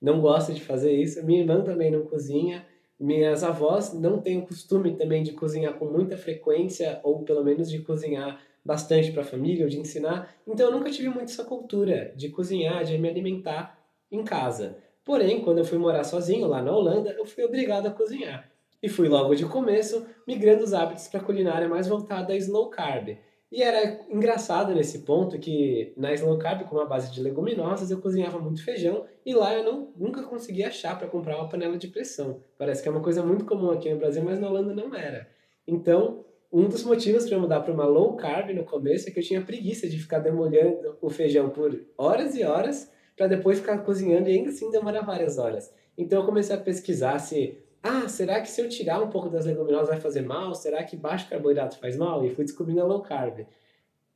não 0.00 0.20
gosta 0.20 0.52
de 0.52 0.60
fazer 0.60 0.92
isso. 0.92 1.26
Minha 1.26 1.40
irmã 1.40 1.60
também 1.62 1.90
não 1.90 2.06
cozinha. 2.06 2.64
Minhas 3.02 3.42
avós 3.42 3.92
não 3.92 4.20
têm 4.20 4.38
o 4.38 4.46
costume 4.46 4.94
também 4.94 5.24
de 5.24 5.32
cozinhar 5.32 5.74
com 5.74 5.86
muita 5.86 6.16
frequência 6.16 7.00
ou 7.02 7.24
pelo 7.24 7.42
menos 7.42 7.68
de 7.68 7.80
cozinhar 7.80 8.40
bastante 8.64 9.10
para 9.10 9.22
a 9.22 9.24
família 9.24 9.64
ou 9.64 9.68
de 9.68 9.76
ensinar. 9.76 10.32
Então 10.46 10.66
eu 10.66 10.72
nunca 10.72 10.88
tive 10.88 11.08
muito 11.08 11.32
essa 11.32 11.42
cultura 11.42 12.12
de 12.14 12.28
cozinhar, 12.28 12.84
de 12.84 12.96
me 12.96 13.08
alimentar 13.08 13.76
em 14.08 14.22
casa. 14.22 14.78
Porém, 15.04 15.40
quando 15.40 15.58
eu 15.58 15.64
fui 15.64 15.78
morar 15.78 16.04
sozinho 16.04 16.46
lá 16.46 16.62
na 16.62 16.70
Holanda, 16.70 17.10
eu 17.18 17.26
fui 17.26 17.42
obrigado 17.42 17.86
a 17.86 17.90
cozinhar. 17.90 18.48
E 18.80 18.88
fui 18.88 19.08
logo 19.08 19.34
de 19.34 19.46
começo 19.46 20.06
migrando 20.24 20.62
os 20.62 20.72
hábitos 20.72 21.08
para 21.08 21.18
a 21.18 21.24
culinária 21.24 21.68
mais 21.68 21.88
voltada 21.88 22.32
a 22.32 22.36
slow 22.36 22.70
carb. 22.70 23.18
E 23.52 23.62
era 23.62 24.00
engraçado 24.08 24.74
nesse 24.74 25.00
ponto 25.00 25.38
que 25.38 25.92
na 25.94 26.14
slow 26.14 26.38
carb, 26.38 26.66
com 26.66 26.76
uma 26.76 26.86
base 26.86 27.12
de 27.12 27.22
leguminosas, 27.22 27.90
eu 27.90 28.00
cozinhava 28.00 28.38
muito 28.38 28.64
feijão 28.64 29.04
e 29.26 29.34
lá 29.34 29.54
eu 29.54 29.62
não, 29.62 29.92
nunca 29.94 30.22
conseguia 30.22 30.68
achar 30.68 30.98
para 30.98 31.06
comprar 31.06 31.36
uma 31.36 31.50
panela 31.50 31.76
de 31.76 31.88
pressão. 31.88 32.40
Parece 32.56 32.82
que 32.82 32.88
é 32.88 32.90
uma 32.90 33.02
coisa 33.02 33.22
muito 33.22 33.44
comum 33.44 33.70
aqui 33.70 33.90
no 33.90 33.98
Brasil, 33.98 34.24
mas 34.24 34.38
na 34.38 34.48
Holanda 34.48 34.74
não 34.74 34.94
era. 34.94 35.28
Então, 35.68 36.24
um 36.50 36.66
dos 36.66 36.82
motivos 36.82 37.26
para 37.26 37.36
eu 37.36 37.40
mudar 37.40 37.60
para 37.60 37.74
uma 37.74 37.84
low 37.84 38.16
carb 38.16 38.54
no 38.54 38.64
começo 38.64 39.10
é 39.10 39.12
que 39.12 39.18
eu 39.18 39.22
tinha 39.22 39.42
preguiça 39.42 39.86
de 39.86 39.98
ficar 39.98 40.20
demolhando 40.20 40.96
o 41.02 41.10
feijão 41.10 41.50
por 41.50 41.78
horas 41.98 42.34
e 42.34 42.44
horas 42.44 42.90
para 43.14 43.26
depois 43.26 43.58
ficar 43.58 43.76
cozinhando 43.84 44.30
e 44.30 44.32
ainda 44.32 44.48
assim 44.48 44.70
demorar 44.70 45.02
várias 45.02 45.36
horas. 45.36 45.70
Então 45.98 46.20
eu 46.20 46.26
comecei 46.26 46.56
a 46.56 46.58
pesquisar 46.58 47.18
se, 47.18 47.58
ah, 47.82 48.08
será 48.08 48.40
que 48.40 48.48
se 48.48 48.60
eu 48.60 48.68
tirar 48.68 49.02
um 49.02 49.10
pouco 49.10 49.28
das 49.28 49.44
leguminosas 49.44 49.88
vai 49.88 50.00
fazer 50.00 50.22
mal? 50.22 50.54
Será 50.54 50.84
que 50.84 50.96
baixo 50.96 51.28
carboidrato 51.28 51.78
faz 51.78 51.96
mal? 51.96 52.24
E 52.24 52.30
fui 52.30 52.44
descobrindo 52.44 52.80
a 52.80 52.84
low 52.84 53.02
carb. 53.02 53.44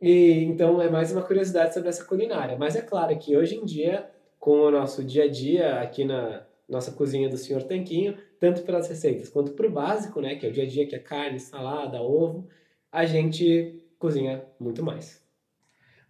E 0.01 0.45
então 0.45 0.81
é 0.81 0.89
mais 0.89 1.11
uma 1.11 1.23
curiosidade 1.23 1.75
sobre 1.75 1.89
essa 1.89 2.05
culinária. 2.05 2.57
Mas 2.57 2.77
é 2.77 2.83
claro 2.83 3.19
que 3.19 3.37
hoje 3.37 3.57
em 3.57 3.65
dia, 3.65 4.09
com 4.39 4.61
o 4.61 4.71
nosso 4.71 5.03
dia 5.03 5.25
a 5.25 5.29
dia 5.29 5.81
aqui 5.81 6.05
na 6.05 6.47
nossa 6.69 6.93
cozinha 6.93 7.29
do 7.29 7.37
Senhor 7.37 7.63
Tanquinho, 7.65 8.17
tanto 8.39 8.63
pelas 8.63 8.89
receitas 8.89 9.29
quanto 9.29 9.53
para 9.53 9.67
o 9.67 9.71
básico, 9.71 10.21
né, 10.21 10.37
que 10.37 10.47
é 10.47 10.49
o 10.49 10.53
dia 10.53 10.65
a 10.65 10.67
dia, 10.67 10.87
que 10.87 10.95
é 10.95 10.99
carne, 10.99 11.41
salada, 11.41 12.03
ovo, 12.03 12.49
a 12.91 13.05
gente 13.05 13.83
cozinha 13.99 14.45
muito 14.61 14.83
mais. 14.83 15.23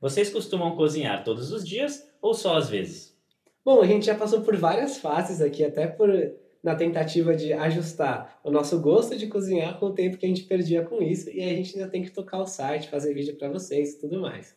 Vocês 0.01 0.31
costumam 0.31 0.77
cozinhar 0.77 1.25
todos 1.25 1.53
os 1.53 1.67
dias 1.67 2.11
ou 2.21 2.35
só 2.35 2.57
às 2.57 2.69
vezes? 2.69 3.17
Bom, 3.65 3.81
a 3.81 3.87
gente 3.87 4.07
já 4.07 4.15
passou 4.15 4.43
por 4.43 4.57
várias 4.57 4.99
fases 4.99 5.41
aqui, 5.41 5.65
até 5.65 5.87
por 5.87 6.11
na 6.67 6.75
tentativa 6.75 7.33
de 7.33 7.53
ajustar 7.53 8.41
o 8.43 8.51
nosso 8.51 8.81
gosto 8.81 9.17
de 9.17 9.29
cozinhar 9.29 9.79
com 9.79 9.87
o 9.87 9.95
tempo 9.95 10.17
que 10.17 10.27
a 10.27 10.29
gente 10.29 10.43
perdia 10.43 10.83
com 10.83 11.01
isso, 11.01 11.31
e 11.31 11.41
a 11.41 11.55
gente 11.55 11.79
ainda 11.79 11.89
tem 11.89 12.03
que 12.03 12.11
tocar 12.11 12.41
o 12.41 12.45
site, 12.45 12.91
fazer 12.91 13.15
vídeo 13.15 13.37
para 13.37 13.49
vocês 13.49 13.95
e 13.95 14.01
tudo 14.01 14.21
mais. 14.21 14.57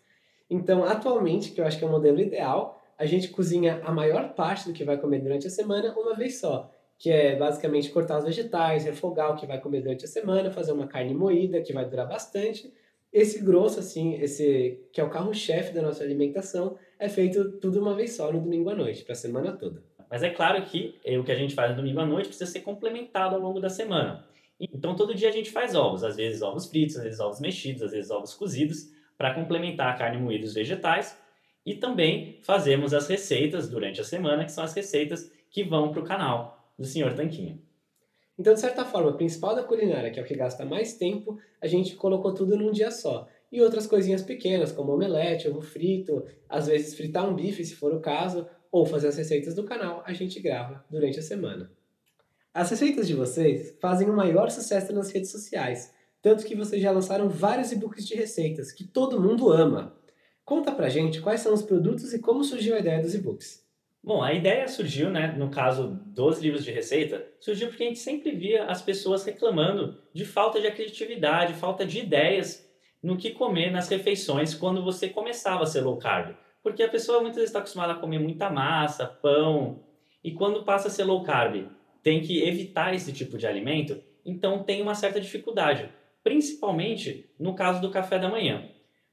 Então, 0.49 0.83
atualmente, 0.83 1.51
que 1.51 1.61
eu 1.61 1.65
acho 1.67 1.77
que 1.77 1.85
é 1.85 1.87
o 1.87 1.91
modelo 1.91 2.19
ideal, 2.19 2.81
a 2.97 3.05
gente 3.05 3.29
cozinha 3.29 3.79
a 3.83 3.91
maior 3.91 4.33
parte 4.33 4.67
do 4.67 4.73
que 4.73 4.83
vai 4.83 4.97
comer 4.97 5.21
durante 5.21 5.45
a 5.45 5.51
semana 5.51 5.93
uma 5.95 6.15
vez 6.15 6.39
só, 6.39 6.73
que 6.97 7.11
é 7.11 7.35
basicamente 7.35 7.91
cortar 7.91 8.17
os 8.17 8.25
vegetais, 8.25 8.85
refogar 8.85 9.31
o 9.31 9.35
que 9.35 9.45
vai 9.45 9.61
comer 9.61 9.81
durante 9.81 10.05
a 10.05 10.07
semana, 10.07 10.49
fazer 10.49 10.71
uma 10.71 10.87
carne 10.87 11.13
moída 11.13 11.61
que 11.61 11.73
vai 11.73 11.87
durar 11.87 12.07
bastante, 12.07 12.73
esse 13.13 13.43
grosso, 13.43 13.79
assim, 13.79 14.15
esse 14.15 14.83
que 14.91 14.99
é 14.99 15.03
o 15.03 15.11
carro-chefe 15.11 15.75
da 15.75 15.83
nossa 15.83 16.03
alimentação, 16.03 16.75
é 16.97 17.07
feito 17.07 17.59
tudo 17.59 17.79
uma 17.79 17.93
vez 17.93 18.13
só 18.13 18.33
no 18.33 18.41
domingo 18.41 18.71
à 18.71 18.75
noite, 18.75 19.03
para 19.03 19.13
a 19.13 19.15
semana 19.15 19.55
toda. 19.55 19.88
Mas 20.09 20.23
é 20.23 20.29
claro 20.29 20.61
que 20.63 20.99
o 21.19 21.23
que 21.23 21.31
a 21.31 21.35
gente 21.35 21.53
faz 21.53 21.71
no 21.71 21.77
domingo 21.77 21.99
à 21.99 22.05
noite 22.05 22.27
precisa 22.27 22.49
ser 22.49 22.61
complementado 22.61 23.35
ao 23.35 23.41
longo 23.41 23.59
da 23.59 23.69
semana. 23.69 24.25
Então 24.59 24.95
todo 24.95 25.15
dia 25.15 25.29
a 25.29 25.31
gente 25.31 25.51
faz 25.51 25.75
ovos, 25.75 26.03
às 26.03 26.15
vezes 26.17 26.41
ovos 26.41 26.67
fritos, 26.67 26.97
às 26.97 27.03
vezes 27.03 27.19
ovos 27.19 27.39
mexidos, 27.39 27.81
às 27.81 27.91
vezes 27.91 28.11
ovos 28.11 28.33
cozidos, 28.33 28.91
para 29.17 29.33
complementar 29.33 29.93
a 29.93 29.97
carne 29.97 30.17
moída 30.17 30.43
e 30.43 30.47
os 30.47 30.53
vegetais. 30.53 31.17
E 31.65 31.75
também 31.75 32.39
fazemos 32.41 32.93
as 32.93 33.07
receitas 33.07 33.69
durante 33.69 34.01
a 34.01 34.03
semana, 34.03 34.45
que 34.45 34.51
são 34.51 34.63
as 34.63 34.73
receitas 34.73 35.31
que 35.49 35.63
vão 35.63 35.91
para 35.91 35.99
o 35.99 36.03
canal 36.03 36.65
do 36.77 36.85
Senhor 36.85 37.13
Tanquinho. 37.13 37.61
Então, 38.37 38.53
de 38.53 38.61
certa 38.61 38.85
forma, 38.85 39.09
o 39.09 39.17
principal 39.17 39.53
da 39.53 39.63
culinária, 39.63 40.09
que 40.09 40.19
é 40.19 40.23
o 40.23 40.25
que 40.25 40.33
gasta 40.33 40.63
mais 40.63 40.93
tempo, 40.93 41.37
a 41.61 41.67
gente 41.67 41.95
colocou 41.95 42.33
tudo 42.33 42.55
num 42.55 42.71
dia 42.71 42.89
só. 42.89 43.27
E 43.51 43.61
outras 43.61 43.85
coisinhas 43.85 44.21
pequenas, 44.21 44.71
como 44.71 44.93
omelete, 44.93 45.49
ovo 45.49 45.61
frito, 45.61 46.23
às 46.47 46.67
vezes 46.67 46.95
fritar 46.95 47.27
um 47.27 47.35
bife, 47.35 47.65
se 47.65 47.75
for 47.75 47.93
o 47.93 47.99
caso, 47.99 48.47
ou 48.71 48.85
fazer 48.85 49.07
as 49.07 49.17
receitas 49.17 49.55
do 49.55 49.63
canal, 49.63 50.03
a 50.05 50.13
gente 50.13 50.39
grava 50.39 50.83
durante 50.89 51.19
a 51.19 51.23
semana. 51.23 51.71
As 52.53 52.69
receitas 52.69 53.07
de 53.07 53.13
vocês 53.13 53.77
fazem 53.79 54.09
o 54.09 54.15
maior 54.15 54.49
sucesso 54.49 54.91
nas 54.93 55.11
redes 55.11 55.31
sociais, 55.31 55.93
tanto 56.21 56.45
que 56.45 56.55
vocês 56.55 56.81
já 56.81 56.91
lançaram 56.91 57.29
vários 57.29 57.71
e-books 57.71 58.07
de 58.07 58.15
receitas 58.15 58.71
que 58.71 58.83
todo 58.83 59.21
mundo 59.21 59.51
ama. 59.51 59.95
Conta 60.43 60.71
pra 60.71 60.89
gente 60.89 61.21
quais 61.21 61.41
são 61.41 61.53
os 61.53 61.61
produtos 61.61 62.13
e 62.13 62.19
como 62.19 62.43
surgiu 62.43 62.75
a 62.75 62.79
ideia 62.79 63.01
dos 63.01 63.13
e-books. 63.13 63.63
Bom, 64.01 64.23
a 64.23 64.33
ideia 64.33 64.67
surgiu, 64.67 65.09
né, 65.09 65.35
no 65.37 65.51
caso 65.51 65.99
dos 66.07 66.39
livros 66.39 66.63
de 66.63 66.71
receita, 66.71 67.25
surgiu 67.39 67.67
porque 67.67 67.83
a 67.83 67.87
gente 67.87 67.99
sempre 67.99 68.31
via 68.31 68.65
as 68.65 68.81
pessoas 68.81 69.23
reclamando 69.25 70.01
de 70.13 70.25
falta 70.25 70.59
de 70.59 70.71
criatividade, 70.71 71.53
falta 71.53 71.85
de 71.85 71.99
ideias 71.99 72.65
no 73.03 73.17
que 73.17 73.31
comer 73.31 73.71
nas 73.71 73.89
refeições 73.89 74.53
quando 74.53 74.83
você 74.83 75.09
começava 75.09 75.63
a 75.63 75.67
ser 75.67 75.81
low 75.81 75.97
carb. 75.97 76.35
Porque 76.61 76.83
a 76.83 76.89
pessoa 76.89 77.21
muitas 77.21 77.37
vezes 77.37 77.49
está 77.49 77.59
acostumada 77.59 77.93
a 77.93 77.97
comer 77.97 78.19
muita 78.19 78.49
massa, 78.49 79.05
pão, 79.05 79.83
e 80.23 80.31
quando 80.31 80.63
passa 80.63 80.87
a 80.87 80.91
ser 80.91 81.05
low 81.05 81.23
carb, 81.23 81.67
tem 82.03 82.21
que 82.21 82.43
evitar 82.43 82.93
esse 82.93 83.13
tipo 83.13 83.37
de 83.37 83.47
alimento, 83.47 84.01
então 84.25 84.63
tem 84.63 84.81
uma 84.81 84.95
certa 84.95 85.19
dificuldade, 85.19 85.89
principalmente 86.23 87.29
no 87.39 87.55
caso 87.55 87.81
do 87.81 87.89
café 87.89 88.19
da 88.19 88.29
manhã. 88.29 88.69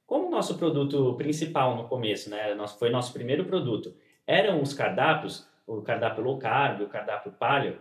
Como 0.06 0.28
o 0.28 0.30
nosso 0.30 0.56
produto 0.56 1.14
principal 1.14 1.76
no 1.76 1.88
começo, 1.88 2.30
né, 2.30 2.56
foi 2.78 2.90
nosso 2.90 3.12
primeiro 3.12 3.44
produto, 3.44 3.94
eram 4.26 4.60
os 4.60 4.72
cardápios, 4.72 5.48
o 5.66 5.82
cardápio 5.82 6.22
low 6.22 6.38
carb, 6.38 6.82
o 6.82 6.88
cardápio 6.88 7.32
paleo, 7.32 7.78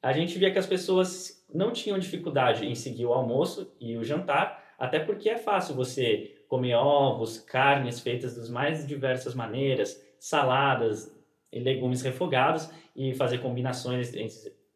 a 0.00 0.12
gente 0.12 0.38
via 0.38 0.52
que 0.52 0.58
as 0.58 0.66
pessoas 0.66 1.44
não 1.52 1.72
tinham 1.72 1.98
dificuldade 1.98 2.66
em 2.66 2.74
seguir 2.74 3.06
o 3.06 3.12
almoço 3.12 3.72
e 3.80 3.96
o 3.96 4.04
jantar, 4.04 4.64
até 4.78 5.00
porque 5.00 5.28
é 5.28 5.36
fácil 5.36 5.74
você 5.74 6.37
comer 6.48 6.74
ovos, 6.74 7.38
carnes 7.38 8.00
feitas 8.00 8.36
das 8.36 8.48
mais 8.48 8.86
diversas 8.86 9.34
maneiras, 9.34 10.02
saladas 10.18 11.14
e 11.52 11.60
legumes 11.60 12.02
refogados 12.02 12.70
e 12.96 13.14
fazer 13.14 13.38
combinações 13.38 14.12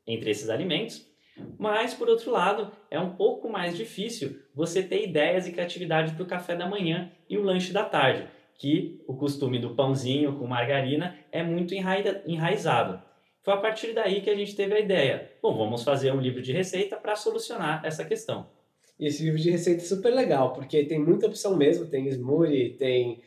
entre 0.06 0.30
esses 0.30 0.48
alimentos. 0.48 1.10
Mas, 1.58 1.94
por 1.94 2.08
outro 2.08 2.30
lado, 2.30 2.70
é 2.90 3.00
um 3.00 3.10
pouco 3.16 3.48
mais 3.48 3.76
difícil 3.76 4.38
você 4.54 4.82
ter 4.82 5.02
ideias 5.02 5.46
e 5.46 5.52
criatividade 5.52 6.12
para 6.12 6.22
o 6.22 6.26
café 6.26 6.54
da 6.54 6.68
manhã 6.68 7.10
e 7.28 7.38
o 7.38 7.42
lanche 7.42 7.72
da 7.72 7.84
tarde 7.84 8.28
que 8.54 9.02
o 9.08 9.16
costume 9.16 9.58
do 9.58 9.74
pãozinho 9.74 10.38
com 10.38 10.46
margarina 10.46 11.18
é 11.32 11.42
muito 11.42 11.74
enraizado. 11.74 13.02
Foi 13.42 13.54
a 13.54 13.56
partir 13.56 13.92
daí 13.92 14.20
que 14.20 14.30
a 14.30 14.36
gente 14.36 14.54
teve 14.54 14.74
a 14.74 14.78
ideia. 14.78 15.32
Bom, 15.42 15.56
vamos 15.56 15.82
fazer 15.82 16.12
um 16.12 16.20
livro 16.20 16.40
de 16.40 16.52
receita 16.52 16.96
para 16.96 17.16
solucionar 17.16 17.84
essa 17.84 18.04
questão. 18.04 18.46
Esse 19.02 19.24
livro 19.24 19.40
de 19.40 19.50
receita 19.50 19.82
é 19.82 19.84
super 19.84 20.14
legal, 20.14 20.52
porque 20.52 20.84
tem 20.84 20.96
muita 20.96 21.26
opção 21.26 21.56
mesmo, 21.56 21.86
tem 21.86 22.06
smoothie, 22.06 22.76
tem 22.78 23.20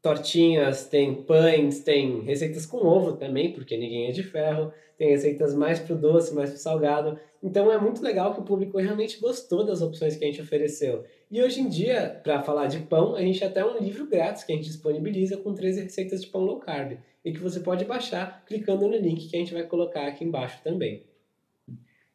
tortinhas, 0.00 0.86
tem 0.86 1.12
pães, 1.24 1.80
tem 1.80 2.20
receitas 2.20 2.64
com 2.64 2.76
ovo 2.78 3.16
também, 3.16 3.52
porque 3.52 3.76
ninguém 3.76 4.06
é 4.06 4.12
de 4.12 4.22
ferro, 4.22 4.72
tem 4.96 5.08
receitas 5.08 5.56
mais 5.56 5.80
pro 5.80 5.96
doce, 5.96 6.32
mais 6.32 6.50
pro 6.50 6.58
salgado. 6.60 7.18
Então 7.42 7.70
é 7.72 7.76
muito 7.76 8.00
legal 8.00 8.32
que 8.32 8.40
o 8.40 8.44
público 8.44 8.78
realmente 8.78 9.18
gostou 9.18 9.64
das 9.64 9.82
opções 9.82 10.16
que 10.16 10.24
a 10.24 10.28
gente 10.28 10.40
ofereceu. 10.40 11.04
E 11.28 11.42
hoje 11.42 11.62
em 11.62 11.68
dia, 11.68 12.20
para 12.22 12.40
falar 12.44 12.68
de 12.68 12.78
pão, 12.78 13.16
a 13.16 13.20
gente 13.20 13.44
até 13.44 13.64
um 13.64 13.76
livro 13.76 14.06
grátis 14.06 14.44
que 14.44 14.52
a 14.52 14.54
gente 14.54 14.68
disponibiliza 14.68 15.36
com 15.36 15.52
13 15.52 15.82
receitas 15.82 16.22
de 16.22 16.28
pão 16.28 16.42
low 16.42 16.60
carb 16.60 16.96
e 17.24 17.32
que 17.32 17.40
você 17.40 17.58
pode 17.58 17.84
baixar 17.84 18.44
clicando 18.46 18.86
no 18.86 18.96
link 18.96 19.28
que 19.28 19.34
a 19.34 19.40
gente 19.40 19.52
vai 19.52 19.64
colocar 19.64 20.06
aqui 20.06 20.24
embaixo 20.24 20.60
também. 20.62 21.02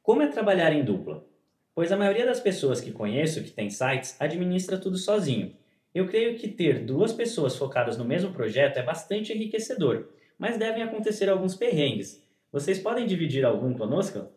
Como 0.01 0.21
é 0.21 0.27
trabalhar 0.27 0.71
em 0.71 0.85
dupla? 0.85 1.32
Pois 1.75 1.91
a 1.91 1.97
maioria 1.97 2.25
das 2.25 2.39
pessoas 2.39 2.79
que 2.79 2.91
conheço 2.91 3.43
que 3.43 3.51
tem 3.51 3.69
sites 3.69 4.15
administra 4.19 4.77
tudo 4.77 4.97
sozinho. 4.97 5.55
Eu 5.93 6.07
creio 6.07 6.37
que 6.37 6.47
ter 6.47 6.85
duas 6.85 7.11
pessoas 7.11 7.55
focadas 7.55 7.97
no 7.97 8.05
mesmo 8.05 8.31
projeto 8.31 8.77
é 8.77 8.83
bastante 8.83 9.33
enriquecedor, 9.33 10.07
mas 10.37 10.57
devem 10.57 10.83
acontecer 10.83 11.29
alguns 11.29 11.55
perrengues. 11.55 12.23
Vocês 12.51 12.77
podem 12.77 13.07
dividir 13.07 13.43
algum 13.43 13.73
conosco? 13.73 14.27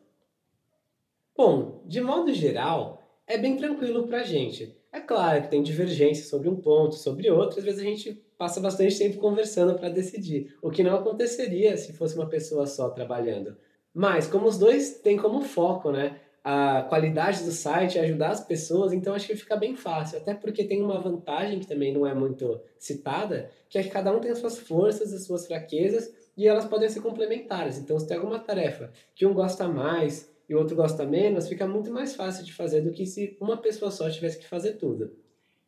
Bom, 1.37 1.83
de 1.87 2.01
modo 2.01 2.33
geral, 2.33 3.03
é 3.27 3.37
bem 3.37 3.57
tranquilo 3.57 4.07
para 4.07 4.21
a 4.21 4.25
gente. 4.25 4.75
É 4.91 5.01
claro 5.01 5.43
que 5.43 5.51
tem 5.51 5.63
divergência 5.63 6.25
sobre 6.25 6.49
um 6.49 6.57
ponto, 6.57 6.95
sobre 6.95 7.31
outro, 7.31 7.59
às 7.59 7.65
vezes 7.65 7.81
a 7.81 7.85
gente 7.85 8.15
passa 8.39 8.61
bastante 8.61 8.99
tempo 8.99 9.19
conversando 9.19 9.79
para 9.79 9.91
decidir, 9.91 10.57
o 10.63 10.71
que 10.71 10.83
não 10.83 10.95
aconteceria 10.95 11.77
se 11.77 11.93
fosse 11.93 12.15
uma 12.17 12.29
pessoa 12.29 12.67
só 12.67 12.89
trabalhando. 12.89 13.57
Mas 13.93 14.27
como 14.27 14.47
os 14.47 14.59
dois 14.59 15.01
têm 15.01 15.17
como 15.19 15.43
foco, 15.43 15.91
né, 15.91 16.21
a 16.49 16.83
qualidade 16.83 17.43
do 17.43 17.51
site, 17.51 17.99
ajudar 17.99 18.29
as 18.29 18.41
pessoas, 18.41 18.93
então 18.93 19.13
acho 19.13 19.27
que 19.27 19.35
fica 19.35 19.57
bem 19.57 19.75
fácil, 19.75 20.19
até 20.19 20.33
porque 20.33 20.63
tem 20.63 20.81
uma 20.81 21.01
vantagem 21.01 21.59
que 21.59 21.67
também 21.67 21.93
não 21.93 22.07
é 22.07 22.15
muito 22.15 22.61
citada, 22.79 23.51
que 23.69 23.77
é 23.77 23.83
que 23.83 23.89
cada 23.89 24.15
um 24.15 24.21
tem 24.21 24.31
as 24.31 24.39
suas 24.39 24.57
forças, 24.57 25.13
as 25.13 25.27
suas 25.27 25.45
fraquezas 25.45 26.09
e 26.37 26.47
elas 26.47 26.65
podem 26.65 26.89
ser 26.89 27.01
complementares. 27.01 27.79
Então 27.79 27.99
se 27.99 28.07
tem 28.07 28.17
alguma 28.17 28.39
tarefa 28.39 28.93
que 29.13 29.27
um 29.27 29.35
gosta 29.35 29.67
mais 29.67 30.33
e 30.49 30.55
o 30.55 30.59
outro 30.59 30.77
gosta 30.77 31.05
menos, 31.05 31.49
fica 31.49 31.67
muito 31.67 31.91
mais 31.91 32.15
fácil 32.15 32.45
de 32.45 32.53
fazer 32.53 32.81
do 32.81 32.93
que 32.93 33.07
se 33.07 33.37
uma 33.41 33.57
pessoa 33.57 33.91
só 33.91 34.09
tivesse 34.09 34.39
que 34.39 34.47
fazer 34.47 34.75
tudo. 34.75 35.17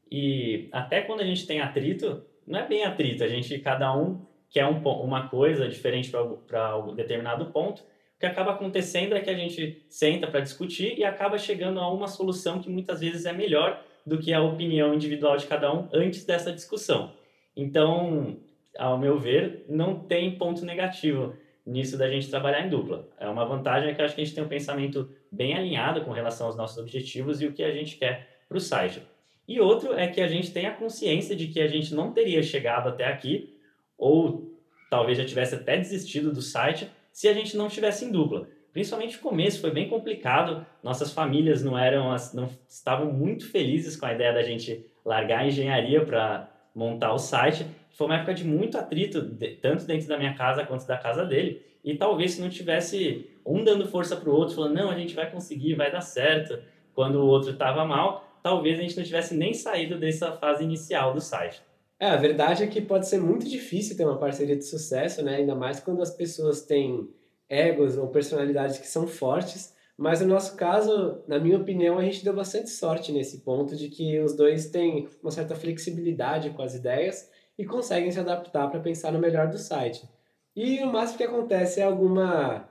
E 0.08 0.68
até 0.70 1.00
quando 1.00 1.22
a 1.22 1.26
gente 1.26 1.44
tem 1.44 1.60
atrito, 1.60 2.22
não 2.46 2.60
é 2.60 2.68
bem 2.68 2.84
atrito, 2.84 3.24
a 3.24 3.28
gente, 3.28 3.58
cada 3.58 3.92
um 3.96 4.20
quer 4.48 4.64
um, 4.64 4.80
uma 4.80 5.28
coisa 5.28 5.68
diferente 5.68 6.08
para 6.46 6.78
determinado 6.94 7.46
ponto. 7.46 7.82
O 8.18 8.20
que 8.20 8.26
acaba 8.26 8.50
acontecendo 8.50 9.14
é 9.14 9.20
que 9.20 9.30
a 9.30 9.34
gente 9.34 9.86
senta 9.88 10.26
para 10.26 10.40
discutir 10.40 10.98
e 10.98 11.04
acaba 11.04 11.38
chegando 11.38 11.78
a 11.78 11.88
uma 11.88 12.08
solução 12.08 12.60
que 12.60 12.68
muitas 12.68 12.98
vezes 12.98 13.26
é 13.26 13.32
melhor 13.32 13.80
do 14.04 14.18
que 14.18 14.32
a 14.32 14.42
opinião 14.42 14.92
individual 14.92 15.36
de 15.36 15.46
cada 15.46 15.72
um 15.72 15.88
antes 15.92 16.24
dessa 16.24 16.50
discussão. 16.50 17.12
Então, 17.56 18.36
ao 18.76 18.98
meu 18.98 19.20
ver, 19.20 19.64
não 19.68 20.00
tem 20.00 20.36
ponto 20.36 20.64
negativo 20.64 21.36
nisso 21.64 21.96
da 21.96 22.10
gente 22.10 22.28
trabalhar 22.28 22.66
em 22.66 22.68
dupla. 22.68 23.08
É 23.20 23.28
uma 23.28 23.44
vantagem 23.44 23.90
é 23.90 23.94
que 23.94 24.02
acho 24.02 24.16
que 24.16 24.20
a 24.20 24.24
gente 24.24 24.34
tem 24.34 24.42
um 24.42 24.48
pensamento 24.48 25.08
bem 25.30 25.54
alinhado 25.54 26.00
com 26.00 26.10
relação 26.10 26.48
aos 26.48 26.56
nossos 26.56 26.76
objetivos 26.76 27.40
e 27.40 27.46
o 27.46 27.52
que 27.52 27.62
a 27.62 27.70
gente 27.70 27.98
quer 27.98 28.40
para 28.48 28.58
o 28.58 28.60
site. 28.60 29.00
E 29.46 29.60
outro 29.60 29.94
é 29.94 30.08
que 30.08 30.20
a 30.20 30.26
gente 30.26 30.50
tem 30.50 30.66
a 30.66 30.74
consciência 30.74 31.36
de 31.36 31.46
que 31.46 31.60
a 31.60 31.68
gente 31.68 31.94
não 31.94 32.12
teria 32.12 32.42
chegado 32.42 32.88
até 32.88 33.06
aqui, 33.06 33.56
ou 33.96 34.58
talvez 34.90 35.18
já 35.18 35.24
tivesse 35.24 35.54
até 35.54 35.76
desistido 35.76 36.32
do 36.32 36.42
site, 36.42 36.90
se 37.12 37.28
a 37.28 37.32
gente 37.32 37.56
não 37.56 37.66
estivesse 37.66 38.04
em 38.04 38.10
dupla. 38.10 38.48
Principalmente 38.72 39.16
o 39.16 39.20
começo 39.20 39.60
foi 39.60 39.70
bem 39.70 39.88
complicado, 39.88 40.64
nossas 40.82 41.12
famílias 41.12 41.62
não 41.62 41.76
eram 41.76 42.14
não 42.34 42.48
estavam 42.68 43.12
muito 43.12 43.50
felizes 43.50 43.96
com 43.96 44.06
a 44.06 44.12
ideia 44.12 44.32
da 44.32 44.42
gente 44.42 44.86
largar 45.04 45.40
a 45.40 45.46
engenharia 45.46 46.04
para 46.04 46.48
montar 46.74 47.12
o 47.12 47.18
site 47.18 47.66
foi 47.98 48.06
uma 48.06 48.14
época 48.14 48.32
de 48.32 48.44
muito 48.44 48.78
atrito, 48.78 49.36
tanto 49.60 49.84
dentro 49.84 50.06
da 50.06 50.16
minha 50.16 50.32
casa 50.34 50.64
quanto 50.64 50.86
da 50.86 50.96
casa 50.96 51.24
dele. 51.24 51.60
E 51.82 51.96
talvez 51.96 52.32
se 52.32 52.40
não 52.40 52.48
tivesse 52.48 53.28
um 53.44 53.64
dando 53.64 53.88
força 53.88 54.14
para 54.14 54.30
o 54.30 54.32
outro, 54.32 54.54
falando, 54.54 54.74
não, 54.74 54.88
a 54.88 54.96
gente 54.96 55.16
vai 55.16 55.28
conseguir, 55.28 55.74
vai 55.74 55.90
dar 55.90 56.00
certo, 56.00 56.62
quando 56.94 57.16
o 57.16 57.26
outro 57.26 57.50
estava 57.50 57.84
mal, 57.84 58.24
talvez 58.40 58.78
a 58.78 58.82
gente 58.82 58.96
não 58.96 59.02
tivesse 59.02 59.34
nem 59.34 59.52
saído 59.52 59.98
dessa 59.98 60.30
fase 60.30 60.62
inicial 60.62 61.12
do 61.12 61.20
site. 61.20 61.60
É, 62.00 62.06
a 62.08 62.16
verdade 62.16 62.62
é 62.62 62.66
que 62.66 62.80
pode 62.80 63.08
ser 63.08 63.20
muito 63.20 63.48
difícil 63.48 63.96
ter 63.96 64.04
uma 64.04 64.18
parceria 64.18 64.56
de 64.56 64.64
sucesso, 64.64 65.22
né? 65.22 65.36
Ainda 65.36 65.54
mais 65.54 65.80
quando 65.80 66.00
as 66.00 66.10
pessoas 66.10 66.62
têm 66.62 67.08
egos 67.48 67.98
ou 67.98 68.08
personalidades 68.08 68.78
que 68.78 68.86
são 68.86 69.06
fortes. 69.06 69.74
Mas 69.96 70.20
no 70.20 70.28
nosso 70.28 70.54
caso, 70.54 71.22
na 71.26 71.40
minha 71.40 71.58
opinião, 71.58 71.98
a 71.98 72.04
gente 72.04 72.22
deu 72.22 72.32
bastante 72.32 72.70
sorte 72.70 73.10
nesse 73.10 73.38
ponto 73.40 73.74
de 73.74 73.88
que 73.88 74.20
os 74.20 74.34
dois 74.36 74.70
têm 74.70 75.08
uma 75.20 75.32
certa 75.32 75.56
flexibilidade 75.56 76.50
com 76.50 76.62
as 76.62 76.74
ideias 76.74 77.28
e 77.58 77.64
conseguem 77.64 78.12
se 78.12 78.20
adaptar 78.20 78.70
para 78.70 78.78
pensar 78.78 79.10
no 79.12 79.18
melhor 79.18 79.48
do 79.48 79.58
site. 79.58 80.08
E 80.54 80.78
o 80.84 80.92
máximo 80.92 81.18
que 81.18 81.24
acontece 81.24 81.80
é 81.80 81.84
alguma 81.84 82.68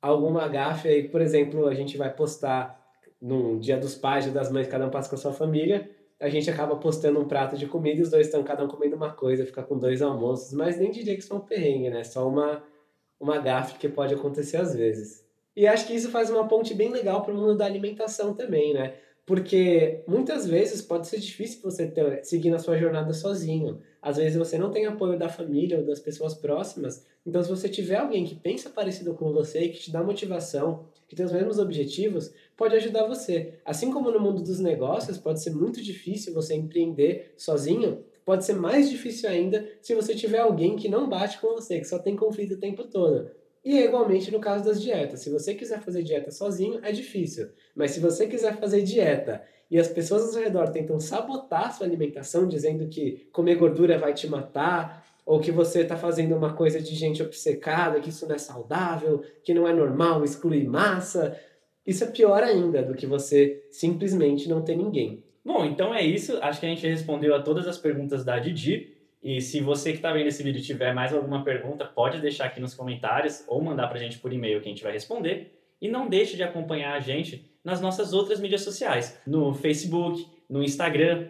alguma 0.00 0.46
gafe 0.46 0.88
aí, 0.88 1.08
por 1.08 1.20
exemplo, 1.20 1.66
a 1.66 1.74
gente 1.74 1.96
vai 1.96 2.14
postar 2.14 2.80
no 3.20 3.58
dia 3.58 3.76
dos 3.76 3.96
pais, 3.96 4.24
dia 4.24 4.32
das 4.32 4.50
mães, 4.50 4.68
cada 4.68 4.86
um 4.86 4.90
passa 4.90 5.08
com 5.08 5.16
a 5.16 5.18
sua 5.18 5.32
família, 5.32 5.90
a 6.20 6.28
gente 6.28 6.50
acaba 6.50 6.76
postando 6.76 7.20
um 7.20 7.28
prato 7.28 7.56
de 7.56 7.66
comida 7.66 8.00
e 8.00 8.02
os 8.02 8.10
dois 8.10 8.26
estão 8.26 8.42
cada 8.42 8.64
um 8.64 8.68
comendo 8.68 8.96
uma 8.96 9.12
coisa, 9.12 9.46
fica 9.46 9.62
com 9.62 9.78
dois 9.78 10.02
almoços, 10.02 10.52
mas 10.52 10.78
nem 10.78 10.90
diria 10.90 11.14
que 11.14 11.22
isso 11.22 11.32
é 11.32 11.36
um 11.36 11.40
perrengue, 11.40 11.90
né? 11.90 12.02
Só 12.02 12.28
uma, 12.28 12.62
uma 13.20 13.38
gafe 13.38 13.78
que 13.78 13.88
pode 13.88 14.14
acontecer 14.14 14.56
às 14.56 14.74
vezes. 14.74 15.24
E 15.54 15.66
acho 15.66 15.86
que 15.86 15.94
isso 15.94 16.10
faz 16.10 16.30
uma 16.30 16.46
ponte 16.46 16.74
bem 16.74 16.90
legal 16.90 17.22
para 17.22 17.32
o 17.32 17.36
mundo 17.36 17.56
da 17.56 17.66
alimentação 17.66 18.34
também, 18.34 18.74
né? 18.74 18.94
Porque 19.26 20.02
muitas 20.08 20.46
vezes 20.46 20.80
pode 20.80 21.06
ser 21.06 21.20
difícil 21.20 21.60
você 21.62 21.86
ter, 21.86 22.24
seguir 22.24 22.50
na 22.50 22.58
sua 22.58 22.78
jornada 22.78 23.12
sozinho. 23.12 23.80
Às 24.00 24.16
vezes 24.16 24.38
você 24.38 24.56
não 24.56 24.70
tem 24.70 24.86
apoio 24.86 25.18
da 25.18 25.28
família 25.28 25.78
ou 25.78 25.84
das 25.84 26.00
pessoas 26.00 26.34
próximas. 26.34 27.04
Então, 27.26 27.42
se 27.42 27.50
você 27.50 27.68
tiver 27.68 27.96
alguém 27.96 28.24
que 28.24 28.34
pensa 28.34 28.70
parecido 28.70 29.14
com 29.14 29.32
você 29.32 29.64
e 29.64 29.68
que 29.68 29.80
te 29.80 29.92
dá 29.92 30.02
motivação, 30.02 30.86
que 31.08 31.16
tem 31.16 31.26
os 31.26 31.32
mesmos 31.32 31.58
objetivos, 31.58 32.32
pode 32.56 32.76
ajudar 32.76 33.08
você. 33.08 33.54
Assim 33.64 33.90
como 33.90 34.10
no 34.10 34.20
mundo 34.20 34.42
dos 34.42 34.60
negócios, 34.60 35.18
pode 35.18 35.42
ser 35.42 35.50
muito 35.50 35.82
difícil 35.82 36.34
você 36.34 36.54
empreender 36.54 37.32
sozinho, 37.36 38.04
Pode 38.28 38.44
ser 38.44 38.56
mais 38.56 38.90
difícil 38.90 39.26
ainda 39.30 39.66
se 39.80 39.94
você 39.94 40.14
tiver 40.14 40.40
alguém 40.40 40.76
que 40.76 40.86
não 40.86 41.08
bate 41.08 41.40
com 41.40 41.54
você, 41.54 41.78
que 41.78 41.86
só 41.86 41.98
tem 41.98 42.14
conflito 42.14 42.52
o 42.52 42.60
tempo 42.60 42.84
todo. 42.84 43.30
E 43.64 43.78
é 43.78 43.86
igualmente 43.86 44.30
no 44.30 44.38
caso 44.38 44.62
das 44.62 44.82
dietas. 44.82 45.20
Se 45.20 45.30
você 45.30 45.54
quiser 45.54 45.80
fazer 45.80 46.02
dieta 46.02 46.30
sozinho, 46.30 46.78
é 46.82 46.92
difícil. 46.92 47.48
Mas 47.74 47.92
se 47.92 48.00
você 48.00 48.26
quiser 48.26 48.58
fazer 48.58 48.82
dieta 48.82 49.42
e 49.70 49.78
as 49.78 49.88
pessoas 49.88 50.24
ao 50.24 50.28
seu 50.28 50.42
redor 50.42 50.68
tentam 50.68 51.00
sabotar 51.00 51.74
sua 51.74 51.86
alimentação, 51.86 52.46
dizendo 52.46 52.86
que 52.88 53.26
comer 53.32 53.54
gordura 53.54 53.96
vai 53.96 54.12
te 54.12 54.28
matar, 54.28 55.07
ou 55.28 55.38
que 55.38 55.52
você 55.52 55.82
está 55.82 55.94
fazendo 55.94 56.34
uma 56.34 56.54
coisa 56.54 56.80
de 56.80 56.94
gente 56.94 57.22
obcecada, 57.22 58.00
que 58.00 58.08
isso 58.08 58.26
não 58.26 58.34
é 58.34 58.38
saudável, 58.38 59.22
que 59.44 59.52
não 59.52 59.68
é 59.68 59.74
normal 59.74 60.24
excluir 60.24 60.66
massa, 60.66 61.38
isso 61.86 62.02
é 62.02 62.06
pior 62.06 62.42
ainda 62.42 62.82
do 62.82 62.94
que 62.94 63.06
você 63.06 63.62
simplesmente 63.70 64.48
não 64.48 64.62
ter 64.62 64.74
ninguém. 64.74 65.22
Bom, 65.44 65.66
então 65.66 65.94
é 65.94 66.02
isso. 66.02 66.38
Acho 66.40 66.58
que 66.58 66.64
a 66.64 66.70
gente 66.70 66.86
respondeu 66.86 67.34
a 67.34 67.42
todas 67.42 67.68
as 67.68 67.76
perguntas 67.76 68.24
da 68.24 68.38
Didi. 68.38 68.96
E 69.22 69.38
se 69.42 69.60
você 69.60 69.90
que 69.90 69.98
está 69.98 70.14
vendo 70.14 70.28
esse 70.28 70.42
vídeo 70.42 70.62
tiver 70.62 70.94
mais 70.94 71.12
alguma 71.12 71.44
pergunta, 71.44 71.84
pode 71.84 72.22
deixar 72.22 72.46
aqui 72.46 72.58
nos 72.58 72.72
comentários 72.72 73.44
ou 73.46 73.60
mandar 73.62 73.86
para 73.88 73.98
a 73.98 74.02
gente 74.02 74.18
por 74.18 74.32
e-mail 74.32 74.62
que 74.62 74.68
a 74.68 74.70
gente 74.70 74.82
vai 74.82 74.92
responder. 74.92 75.58
E 75.78 75.88
não 75.88 76.08
deixe 76.08 76.36
de 76.36 76.42
acompanhar 76.42 76.94
a 76.94 77.00
gente 77.00 77.52
nas 77.62 77.82
nossas 77.82 78.14
outras 78.14 78.40
mídias 78.40 78.62
sociais, 78.62 79.20
no 79.26 79.52
Facebook, 79.52 80.26
no 80.48 80.62
Instagram 80.62 81.28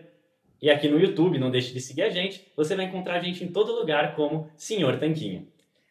e 0.60 0.70
aqui 0.70 0.88
no 0.88 0.98
YouTube. 0.98 1.38
Não 1.38 1.50
deixe 1.50 1.72
de 1.72 1.80
seguir 1.80 2.02
a 2.02 2.10
gente. 2.10 2.46
Você 2.56 2.74
vai 2.74 2.86
encontrar 2.86 3.16
a 3.16 3.22
gente 3.22 3.44
em 3.44 3.48
todo 3.48 3.74
lugar 3.74 4.14
como 4.14 4.48
Senhor 4.56 4.98
Tanquinho. 4.98 5.46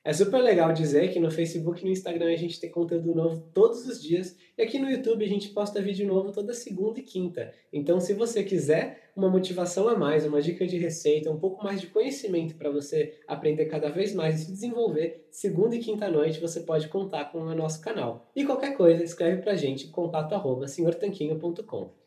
É 0.08 0.14
super 0.14 0.42
legal 0.42 0.72
dizer 0.72 1.12
que 1.12 1.20
no 1.20 1.30
Facebook 1.30 1.82
e 1.82 1.84
no 1.84 1.92
Instagram 1.92 2.32
a 2.32 2.36
gente 2.38 2.62
tem 2.62 2.72
conteúdo 2.72 3.14
novo 3.14 3.44
todos 3.54 3.86
os 3.86 4.02
dias 4.02 4.38
e 4.58 4.62
aqui 4.62 4.80
no 4.80 4.90
YouTube 4.90 5.26
a 5.26 5.28
gente 5.28 5.50
posta 5.50 5.82
vídeo 5.82 6.08
novo 6.08 6.32
toda 6.32 6.54
segunda 6.54 6.98
e 6.98 7.04
quinta. 7.04 7.54
Então, 7.74 8.00
se 8.00 8.14
você 8.14 8.42
quiser 8.42 9.12
uma 9.18 9.30
motivação 9.30 9.90
a 9.90 9.98
mais, 9.98 10.26
uma 10.26 10.42
dica 10.42 10.66
de 10.66 10.78
receita, 10.78 11.30
um 11.30 11.38
pouco 11.38 11.62
mais 11.62 11.82
de 11.82 11.88
conhecimento 11.88 12.56
para 12.56 12.70
você 12.70 13.20
aprender 13.28 13.66
cada 13.66 13.90
vez 13.90 14.16
mais 14.16 14.40
e 14.40 14.46
se 14.46 14.52
desenvolver, 14.54 15.28
segunda 15.30 15.76
e 15.76 15.80
quinta 15.80 16.10
noite 16.10 16.40
você 16.40 16.62
pode 16.62 16.88
contar 16.88 17.26
com 17.26 17.40
o 17.40 17.54
nosso 17.54 17.82
canal. 17.82 18.32
E 18.34 18.46
qualquer 18.46 18.78
coisa, 18.78 19.04
escreve 19.04 19.42
pra 19.42 19.56
gente 19.56 19.90
contato@senhortanquinho.com. 19.90 22.07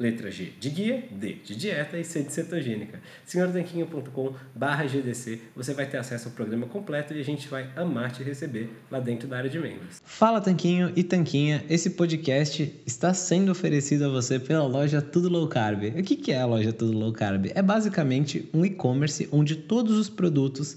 letra 0.00 0.30
G 0.30 0.52
de 0.58 0.70
guia, 0.70 1.04
D 1.10 1.36
de 1.44 1.54
dieta 1.54 1.98
e 1.98 2.04
C 2.04 2.22
de 2.22 2.32
cetogênica. 2.32 2.98
senhortanquinho.com 3.26 4.34
barra 4.54 4.86
GDC, 4.86 5.40
você 5.54 5.74
vai 5.74 5.86
ter 5.86 5.98
acesso 5.98 6.28
ao 6.28 6.34
programa 6.34 6.66
completo 6.66 7.12
e 7.12 7.20
a 7.20 7.24
gente 7.24 7.46
vai 7.46 7.68
amar 7.76 8.10
te 8.10 8.22
receber 8.22 8.70
lá 8.90 8.98
dentro 8.98 9.28
da 9.28 9.36
área 9.36 9.50
de 9.50 9.58
membros. 9.58 10.00
Fala 10.02 10.40
Tanquinho 10.40 10.90
e 10.96 11.04
Tanquinha, 11.04 11.62
esse 11.68 11.90
podcast 11.90 12.80
está 12.86 13.12
sendo 13.12 13.52
oferecido 13.52 14.06
a 14.06 14.08
você 14.08 14.38
pela 14.38 14.66
loja 14.66 15.02
Tudo 15.02 15.28
Low 15.28 15.46
Carb. 15.46 15.84
O 15.84 16.02
que 16.02 16.32
é 16.32 16.40
a 16.40 16.46
loja 16.46 16.72
Tudo 16.72 16.96
Low 16.96 17.12
Carb? 17.12 17.50
É 17.54 17.60
basicamente 17.60 18.48
um 18.54 18.64
e-commerce 18.64 19.28
onde 19.30 19.54
todos 19.54 19.98
os 19.98 20.08
produtos 20.08 20.76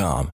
com 0.00 0.28